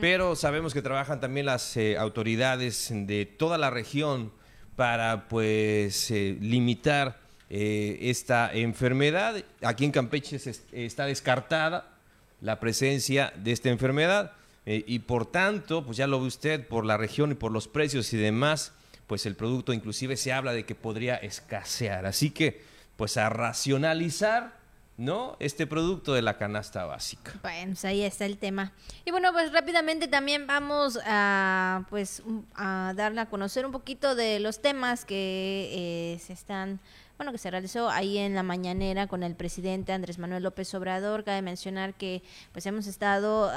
[0.00, 4.32] Pero sabemos que trabajan también las eh, autoridades de toda la región
[4.76, 7.18] para pues eh, limitar
[7.50, 9.42] esta enfermedad.
[9.62, 10.38] Aquí en Campeche
[10.72, 11.96] está descartada,
[12.40, 14.32] la presencia de esta enfermedad.
[14.66, 18.12] Y por tanto, pues ya lo ve usted, por la región y por los precios
[18.12, 18.72] y demás,
[19.08, 22.04] pues el producto inclusive se habla de que podría escasear.
[22.06, 22.60] Así que,
[22.98, 24.58] pues a racionalizar
[24.96, 25.36] ¿no?
[25.38, 27.32] Este producto de la canasta básica.
[27.42, 28.72] Bueno, pues ahí está el tema.
[29.04, 32.20] Y bueno, pues rápidamente también vamos a, pues,
[32.56, 36.80] a darle a conocer un poquito de los temas que eh, se están
[37.18, 41.24] bueno, que se realizó ahí en la mañanera con el presidente Andrés Manuel López Obrador.
[41.24, 43.50] Cabe mencionar que pues hemos estado,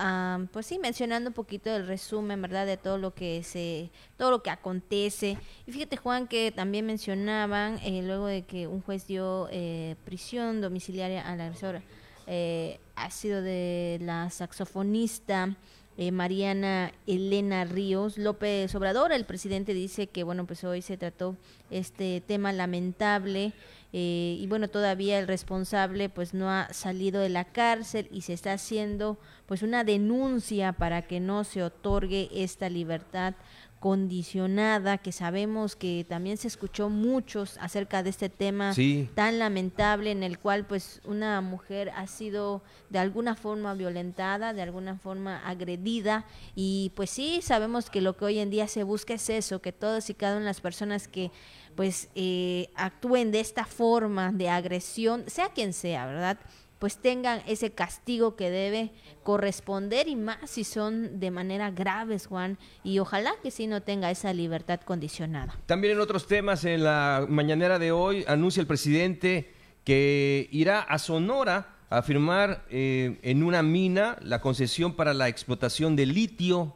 [0.52, 4.42] pues sí, mencionando un poquito el resumen, ¿verdad?, de todo lo que se, todo lo
[4.42, 5.38] que acontece.
[5.68, 10.60] Y fíjate, Juan, que también mencionaban, eh, luego de que un juez dio eh, prisión
[10.60, 11.84] domiciliaria a la agresora,
[12.26, 15.56] eh, ha sido de la saxofonista
[15.98, 19.12] eh, Mariana Elena Ríos López Obrador.
[19.12, 21.36] El presidente dice que, bueno, pues hoy se trató
[21.70, 23.54] este tema lamentable
[23.94, 28.34] eh, y, bueno, todavía el responsable pues no ha salido de la cárcel y se
[28.34, 33.34] está haciendo pues una denuncia para que no se otorgue esta libertad
[33.82, 38.76] condicionada, que sabemos que también se escuchó muchos acerca de este tema
[39.16, 42.62] tan lamentable en el cual pues una mujer ha sido
[42.92, 48.26] de alguna forma violentada, de alguna forma agredida y pues sí, sabemos que lo que
[48.26, 51.08] hoy en día se busca es eso, que todas y cada una de las personas
[51.08, 51.32] que
[51.76, 56.38] pues eh, actúen de esta forma de agresión, sea quien sea, ¿verdad?
[56.82, 58.90] Pues tengan ese castigo que debe
[59.22, 64.10] corresponder y más si son de manera graves, Juan, y ojalá que sí no tenga
[64.10, 65.56] esa libertad condicionada.
[65.68, 69.54] También en otros temas, en la mañanera de hoy anuncia el presidente
[69.84, 75.96] que irá a Sonora a firmar eh, en una mina la concesión para la explotación
[75.96, 76.76] de litio,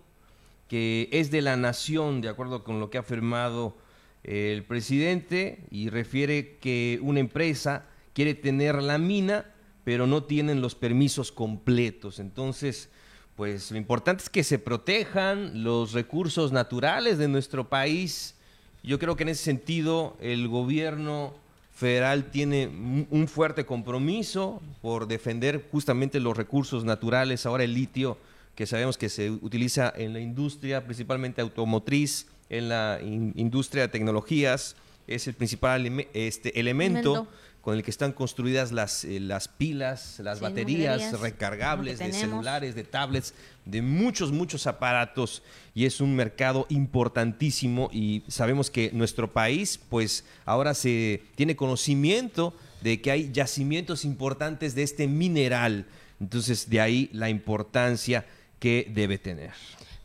[0.67, 3.75] que es de la nación, de acuerdo con lo que ha firmado
[4.23, 9.45] el presidente, y refiere que una empresa quiere tener la mina
[9.85, 12.19] pero no tienen los permisos completos.
[12.19, 12.89] Entonces,
[13.37, 18.35] pues lo importante es que se protejan los recursos naturales de nuestro país.
[18.83, 21.35] Yo creo que en ese sentido el gobierno
[21.73, 22.67] federal tiene
[23.09, 27.45] un fuerte compromiso por defender justamente los recursos naturales.
[27.45, 28.17] Ahora el litio,
[28.55, 34.75] que sabemos que se utiliza en la industria, principalmente automotriz, en la industria de tecnologías,
[35.05, 37.27] es el principal este, elemento
[37.65, 42.83] con el que están construidas las, eh, las pilas, las baterías recargables de celulares, de
[42.83, 43.33] tablets,
[43.65, 45.41] de muchos, muchos aparatos
[45.73, 52.53] y es un mercado importantísimo y sabemos que nuestro país pues ahora se tiene conocimiento
[52.83, 55.87] de que hay yacimientos importantes de este mineral.
[56.19, 58.27] Entonces de ahí la importancia
[58.59, 59.53] que debe tener.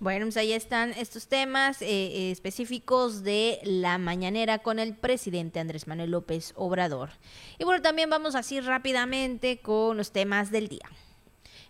[0.01, 5.61] Bueno, pues ahí están estos temas eh, eh, específicos de la mañanera con el presidente
[5.61, 7.11] Andrés Manuel López Obrador.
[7.59, 10.89] Y bueno, también vamos así rápidamente con los temas del día.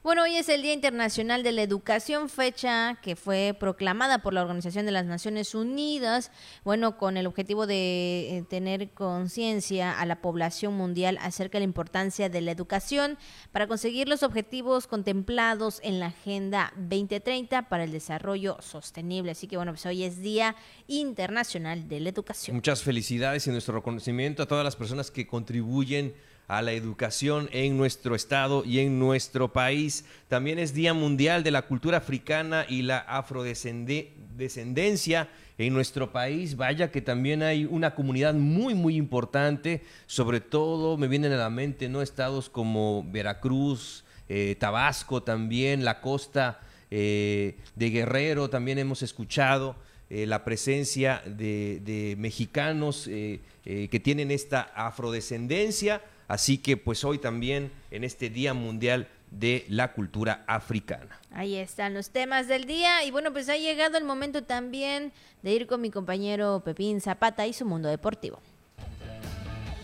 [0.03, 4.40] Bueno, hoy es el Día Internacional de la Educación, fecha que fue proclamada por la
[4.40, 6.30] Organización de las Naciones Unidas,
[6.64, 11.64] bueno, con el objetivo de eh, tener conciencia a la población mundial acerca de la
[11.68, 13.18] importancia de la educación
[13.53, 19.32] para conseguir los objetivos contemplados en la Agenda 2030 para el Desarrollo Sostenible.
[19.32, 22.57] Así que bueno, pues hoy es Día Internacional de la Educación.
[22.57, 26.14] Muchas felicidades y nuestro reconocimiento a todas las personas que contribuyen
[26.51, 30.05] a la educación en nuestro estado y en nuestro país.
[30.26, 35.28] También es Día Mundial de la Cultura Africana y la Afrodescendencia
[35.59, 36.57] en nuestro país.
[36.57, 41.51] Vaya que también hay una comunidad muy, muy importante, sobre todo me vienen a la
[41.51, 42.03] mente ¿no?
[42.03, 46.59] estados como Veracruz, eh, Tabasco también, la costa
[46.90, 49.76] eh, de Guerrero, también hemos escuchado.
[50.12, 58.04] Eh, la presencia de, mexicanos que tienen esta afrodescendencia, Así que pues hoy también en
[58.04, 61.18] este Día Mundial de la Cultura Africana.
[61.32, 65.12] Ahí están los temas del día y bueno, pues ha llegado el momento también
[65.42, 68.38] de ir con mi compañero Pepín Zapata y su mundo deportivo.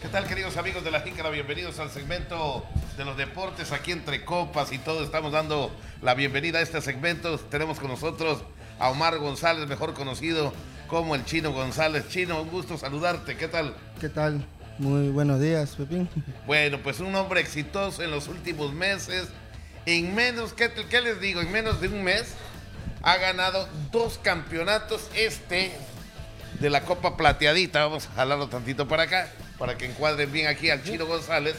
[0.00, 1.30] ¿Qué tal queridos amigos de la Jícara?
[1.30, 2.64] Bienvenidos al segmento
[2.96, 5.02] de los deportes aquí entre copas y todo.
[5.02, 7.38] Estamos dando la bienvenida a este segmento.
[7.38, 8.44] Tenemos con nosotros
[8.78, 10.52] a Omar González, mejor conocido
[10.86, 12.08] como el Chino González.
[12.08, 13.36] Chino, un gusto saludarte.
[13.36, 13.74] ¿Qué tal?
[14.00, 14.46] ¿Qué tal?
[14.78, 16.06] Muy buenos días, Pepín.
[16.46, 19.28] Bueno, pues un hombre exitoso en los últimos meses.
[19.86, 21.40] En menos, ¿qué, ¿qué, les digo?
[21.40, 22.34] En menos de un mes
[23.02, 25.08] ha ganado dos campeonatos.
[25.14, 25.72] Este
[26.60, 27.86] de la Copa Plateadita.
[27.86, 31.56] Vamos a jalarlo tantito para acá, para que encuadren bien aquí al Chino González.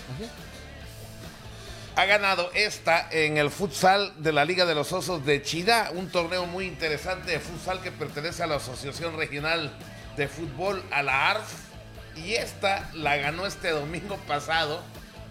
[1.95, 6.09] Ha ganado esta en el futsal de la Liga de los Osos de Chida, un
[6.09, 9.76] torneo muy interesante de futsal que pertenece a la Asociación Regional
[10.15, 11.66] de Fútbol, a la ARF
[12.26, 14.82] y esta la ganó este domingo pasado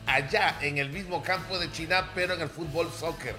[0.07, 3.35] allá en el mismo campo de China, pero en el fútbol soccer.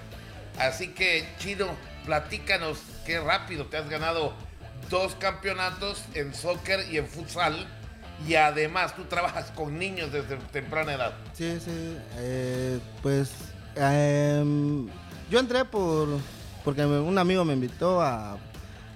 [0.58, 1.68] Así que, Chino,
[2.04, 4.34] platícanos qué rápido te has ganado
[4.90, 7.66] dos campeonatos en soccer y en futsal.
[8.26, 11.12] Y además tú trabajas con niños desde temprana edad.
[11.34, 11.96] Sí, sí.
[12.16, 13.30] eh, pues
[13.76, 14.88] em,
[15.30, 16.08] yo entré por
[16.64, 18.36] porque un amigo me invitó a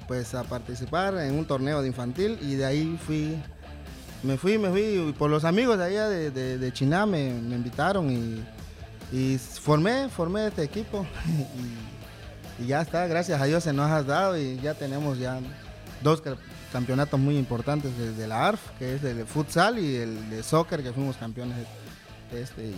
[0.09, 3.41] pues a participar en un torneo de infantil y de ahí fui
[4.23, 7.33] me fui me fui y por los amigos de allá de, de, de Chiná me,
[7.35, 8.43] me invitaron y,
[9.17, 11.07] y formé formé este equipo
[12.63, 15.41] y, ya está gracias a Dios se nos ha dado y ya tenemos ya
[16.03, 16.37] dos ca-
[16.73, 20.83] campeonatos muy importantes de, de la ARF que es el futsal y el de soccer
[20.83, 21.57] que fuimos campeones
[22.33, 22.73] este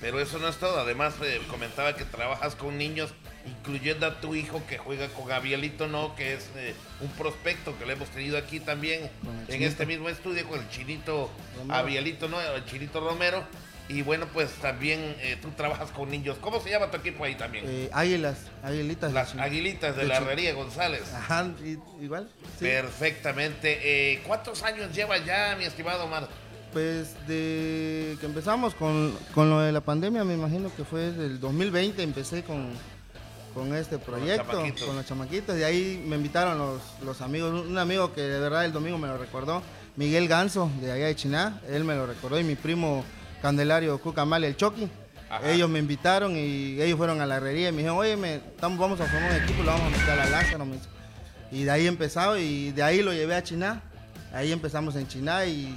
[0.00, 0.76] Pero eso no es todo.
[0.80, 3.10] Además, eh, comentaba que trabajas con niños,
[3.46, 7.86] incluyendo a tu hijo que juega con Gabrielito No, que es eh, un prospecto que
[7.86, 9.64] le hemos tenido aquí también en Chinito.
[9.66, 11.74] este mismo estudio con el Chinito Romero.
[11.74, 13.44] Abielito No, el Chinito Romero.
[13.90, 16.36] Y bueno, pues también eh, tú trabajas con niños.
[16.42, 17.64] ¿Cómo se llama tu equipo ahí también?
[17.66, 19.14] Eh, águilas, águilitas.
[19.14, 21.10] Las Aguilitas de la Herrería González.
[21.14, 21.46] Ajá,
[21.98, 22.28] igual.
[22.58, 22.66] sí.
[22.66, 24.20] Perfectamente.
[24.26, 26.28] ¿Cuántos años lleva ya, mi estimado Omar?
[26.72, 31.40] Pues de que empezamos con, con lo de la pandemia, me imagino que fue del
[31.40, 32.68] 2020, empecé con,
[33.58, 34.86] con este proyecto, chamaquitos.
[34.86, 35.56] con los chamaquitos.
[35.56, 39.08] De ahí me invitaron los, los amigos, un amigo que de verdad el domingo me
[39.08, 39.62] lo recordó,
[39.96, 43.04] Miguel Ganso, de allá de Chiná, él me lo recordó, y mi primo
[43.42, 44.88] Candelario Cucamal, el Chucky.
[45.28, 45.50] Ajá.
[45.50, 48.78] Ellos me invitaron y ellos fueron a la herrería y me dijeron, oye, me, estamos,
[48.78, 50.64] vamos a formar un equipo, lo vamos a meter a la Lázaro.
[50.64, 50.78] me.
[51.50, 53.82] Y de ahí empezado y de ahí lo llevé a Chiná.
[54.32, 55.74] Ahí empezamos en Chiná y,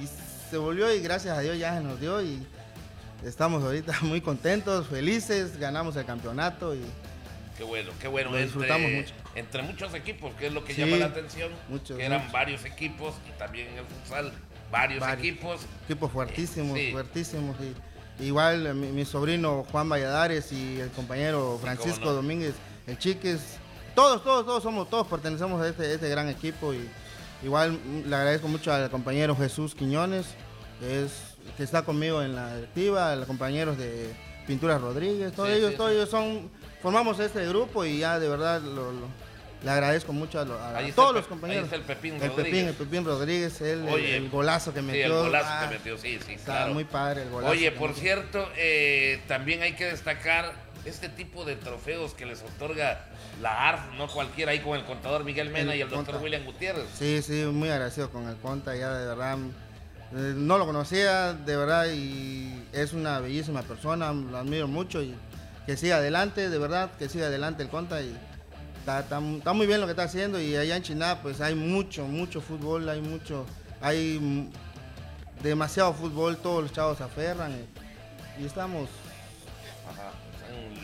[0.00, 0.08] y
[0.50, 2.44] se volvió y gracias a Dios ya se nos dio y
[3.24, 6.80] estamos ahorita muy contentos, felices, ganamos el campeonato y
[7.56, 8.32] Qué bueno, qué bueno.
[8.32, 9.14] Lo disfrutamos entre, mucho.
[9.36, 11.52] entre muchos equipos, que es lo que Sí, llama la atención.
[11.68, 12.32] muchos, que eran muchos.
[12.32, 14.32] varios equipos y también en el futsal
[14.72, 15.18] varios, Varios.
[15.28, 15.60] equipos.
[15.84, 16.90] equipos fuertísimos, Sí.
[16.90, 17.56] fuertísimos.
[18.18, 22.12] Y, igual eh, mi, mi sobrino Juan Valladares y el compañero Francisco no.
[22.14, 22.54] Domínguez,
[22.88, 23.40] el Chiques,
[23.94, 26.88] todos, todos, todos somos, todos pertenecemos a este, este gran equipo y
[27.44, 30.26] igual mm, le agradezco mucho al compañero Jesús Quiñones,
[30.80, 34.12] que es que está conmigo en la directiva, los compañeros de
[34.46, 35.96] Pinturas Rodríguez, todos Sí, ellos, sí, todos sí.
[35.96, 36.50] ellos son,
[36.82, 39.24] formamos este grupo y ya de verdad lo- lo-
[39.62, 40.58] le agradezco mucho a, lo-
[40.94, 41.62] todos los compañeros.
[41.62, 42.44] ahí está el Pepín el Rodríguez.
[42.44, 45.06] Pepín, el Pepín Rodríguez, el- Oye, el, golazo que Sí, metió.
[45.06, 46.74] el golazo ah, que metió, sí, sí, Está claro.
[46.74, 47.52] muy padre el golazo.
[47.52, 48.02] Oye, por metió.
[48.02, 50.52] cierto, eh, también hay que destacar
[50.84, 53.06] este tipo de trofeos que les otorga
[53.40, 56.20] la ARF, no cualquiera, ahí con el contador Miguel Mena El y el doctor.
[56.22, 56.84] William Gutiérrez.
[56.98, 59.38] Sí, sí, muy agradecido con el Conta, ya de verdad.
[60.16, 65.14] Eh, no lo conocía, de verdad, y es una bellísima persona, lo admiro mucho y
[65.66, 68.16] que siga adelante, de verdad, que siga adelante el Conta y
[68.86, 72.40] está, muy bien lo que está haciendo y allá en China pues hay mucho, mucho
[72.40, 73.44] fútbol, hay mucho,
[73.80, 74.50] hay
[75.42, 77.52] demasiado fútbol, todos los chavos se aferran
[78.38, 78.88] y, estamos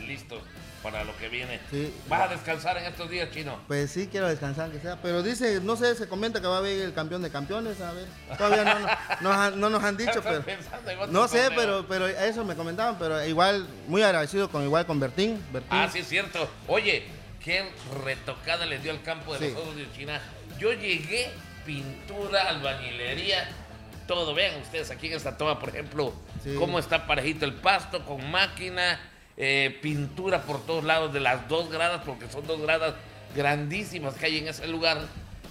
[0.07, 0.41] listos
[0.83, 1.59] para lo que viene.
[1.69, 1.93] Sí.
[2.09, 3.59] ¿Vas a descansar en estos días, Chino?
[3.67, 4.97] Pues sí, quiero descansar, que sea.
[5.01, 7.93] Pero dice, no sé, se comenta que va a haber el campeón de campeones, a
[7.93, 8.07] ver.
[8.37, 8.87] Todavía no, no,
[9.21, 10.43] nos han- no nos han dicho, pero...
[11.09, 11.59] No sé, torneo.
[11.59, 15.41] pero, pero eso me comentaban, pero igual, muy agradecido con igual con Bertín.
[15.51, 15.69] Bertín.
[15.71, 16.49] Ah, sí, es cierto.
[16.67, 17.05] Oye,
[17.43, 17.69] qué
[18.03, 19.53] retocada le dio al campo de Sí.
[19.53, 20.19] los Osos de China.
[20.59, 21.31] Yo llegué,
[21.65, 23.49] pintura, albañilería,
[24.07, 24.33] todo.
[24.33, 26.13] Vean ustedes aquí en esta toma, por ejemplo,
[26.43, 26.55] Sí.
[26.57, 28.99] cómo está parejito el pasto con máquina,
[29.37, 32.93] eh, pintura por todos lados de las dos gradas, porque son dos gradas
[33.35, 34.99] grandísimas que hay en ese lugar.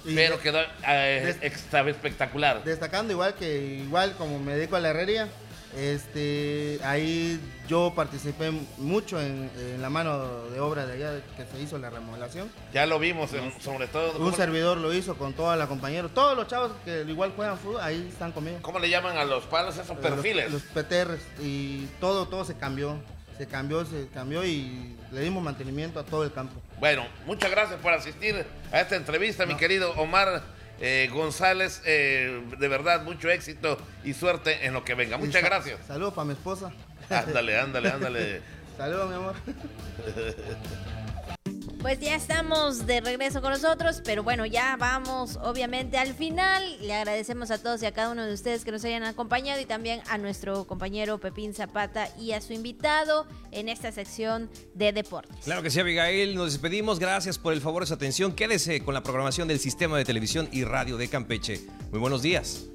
[0.05, 0.59] Y pero quedó
[0.89, 2.65] eh, espectacular.
[2.65, 5.29] Destacando igual que, igual como me dedico a la herrería,
[5.77, 11.61] este, ahí yo participé mucho en, en la mano de obra de allá que se
[11.63, 12.51] hizo la remodelación.
[12.73, 14.13] Ya lo vimos, en- sobre todo.
[14.13, 16.13] Un ¿cómo, servidor lo hizo con toda la compañeros.
[16.15, 18.59] Todos los chavos que igual juegan fútbol, ahí están conmigo.
[18.63, 20.51] cómo le llaman a los palos esos Los- perfiles?
[20.51, 22.97] Los, PTRs y todo, todo se cambió.
[23.41, 26.61] Se cambió, se cambió y le dimos mantenimiento a todo el campo.
[26.79, 30.43] Bueno, muchas gracias por asistir a esta entrevista, mi querido Omar
[30.79, 31.81] eh, González.
[31.87, 35.17] Eh, de verdad, mucho éxito y suerte en lo que venga.
[35.17, 35.79] Muchas gracias.
[35.87, 36.71] Saludos para mi esposa.
[37.09, 38.43] Ándale, ándale, ándale.
[38.77, 39.35] Saludos, mi amor.
[41.83, 46.63] Pues ya estamos de regreso con nosotros, pero bueno, ya vamos obviamente al final.
[46.83, 49.65] Le agradecemos a todos y a cada uno de ustedes que nos hayan acompañado y
[49.65, 55.39] también a nuestro compañero Pepín Zapata y a su invitado en esta sección de deportes.
[55.45, 56.35] Claro que sí, Abigail.
[56.35, 56.99] Nos despedimos.
[56.99, 58.33] Gracias por el favor de su atención.
[58.33, 61.63] Quédese con la programación del Sistema de Televisión y Radio de Campeche.
[61.91, 62.67] Muy buenos días.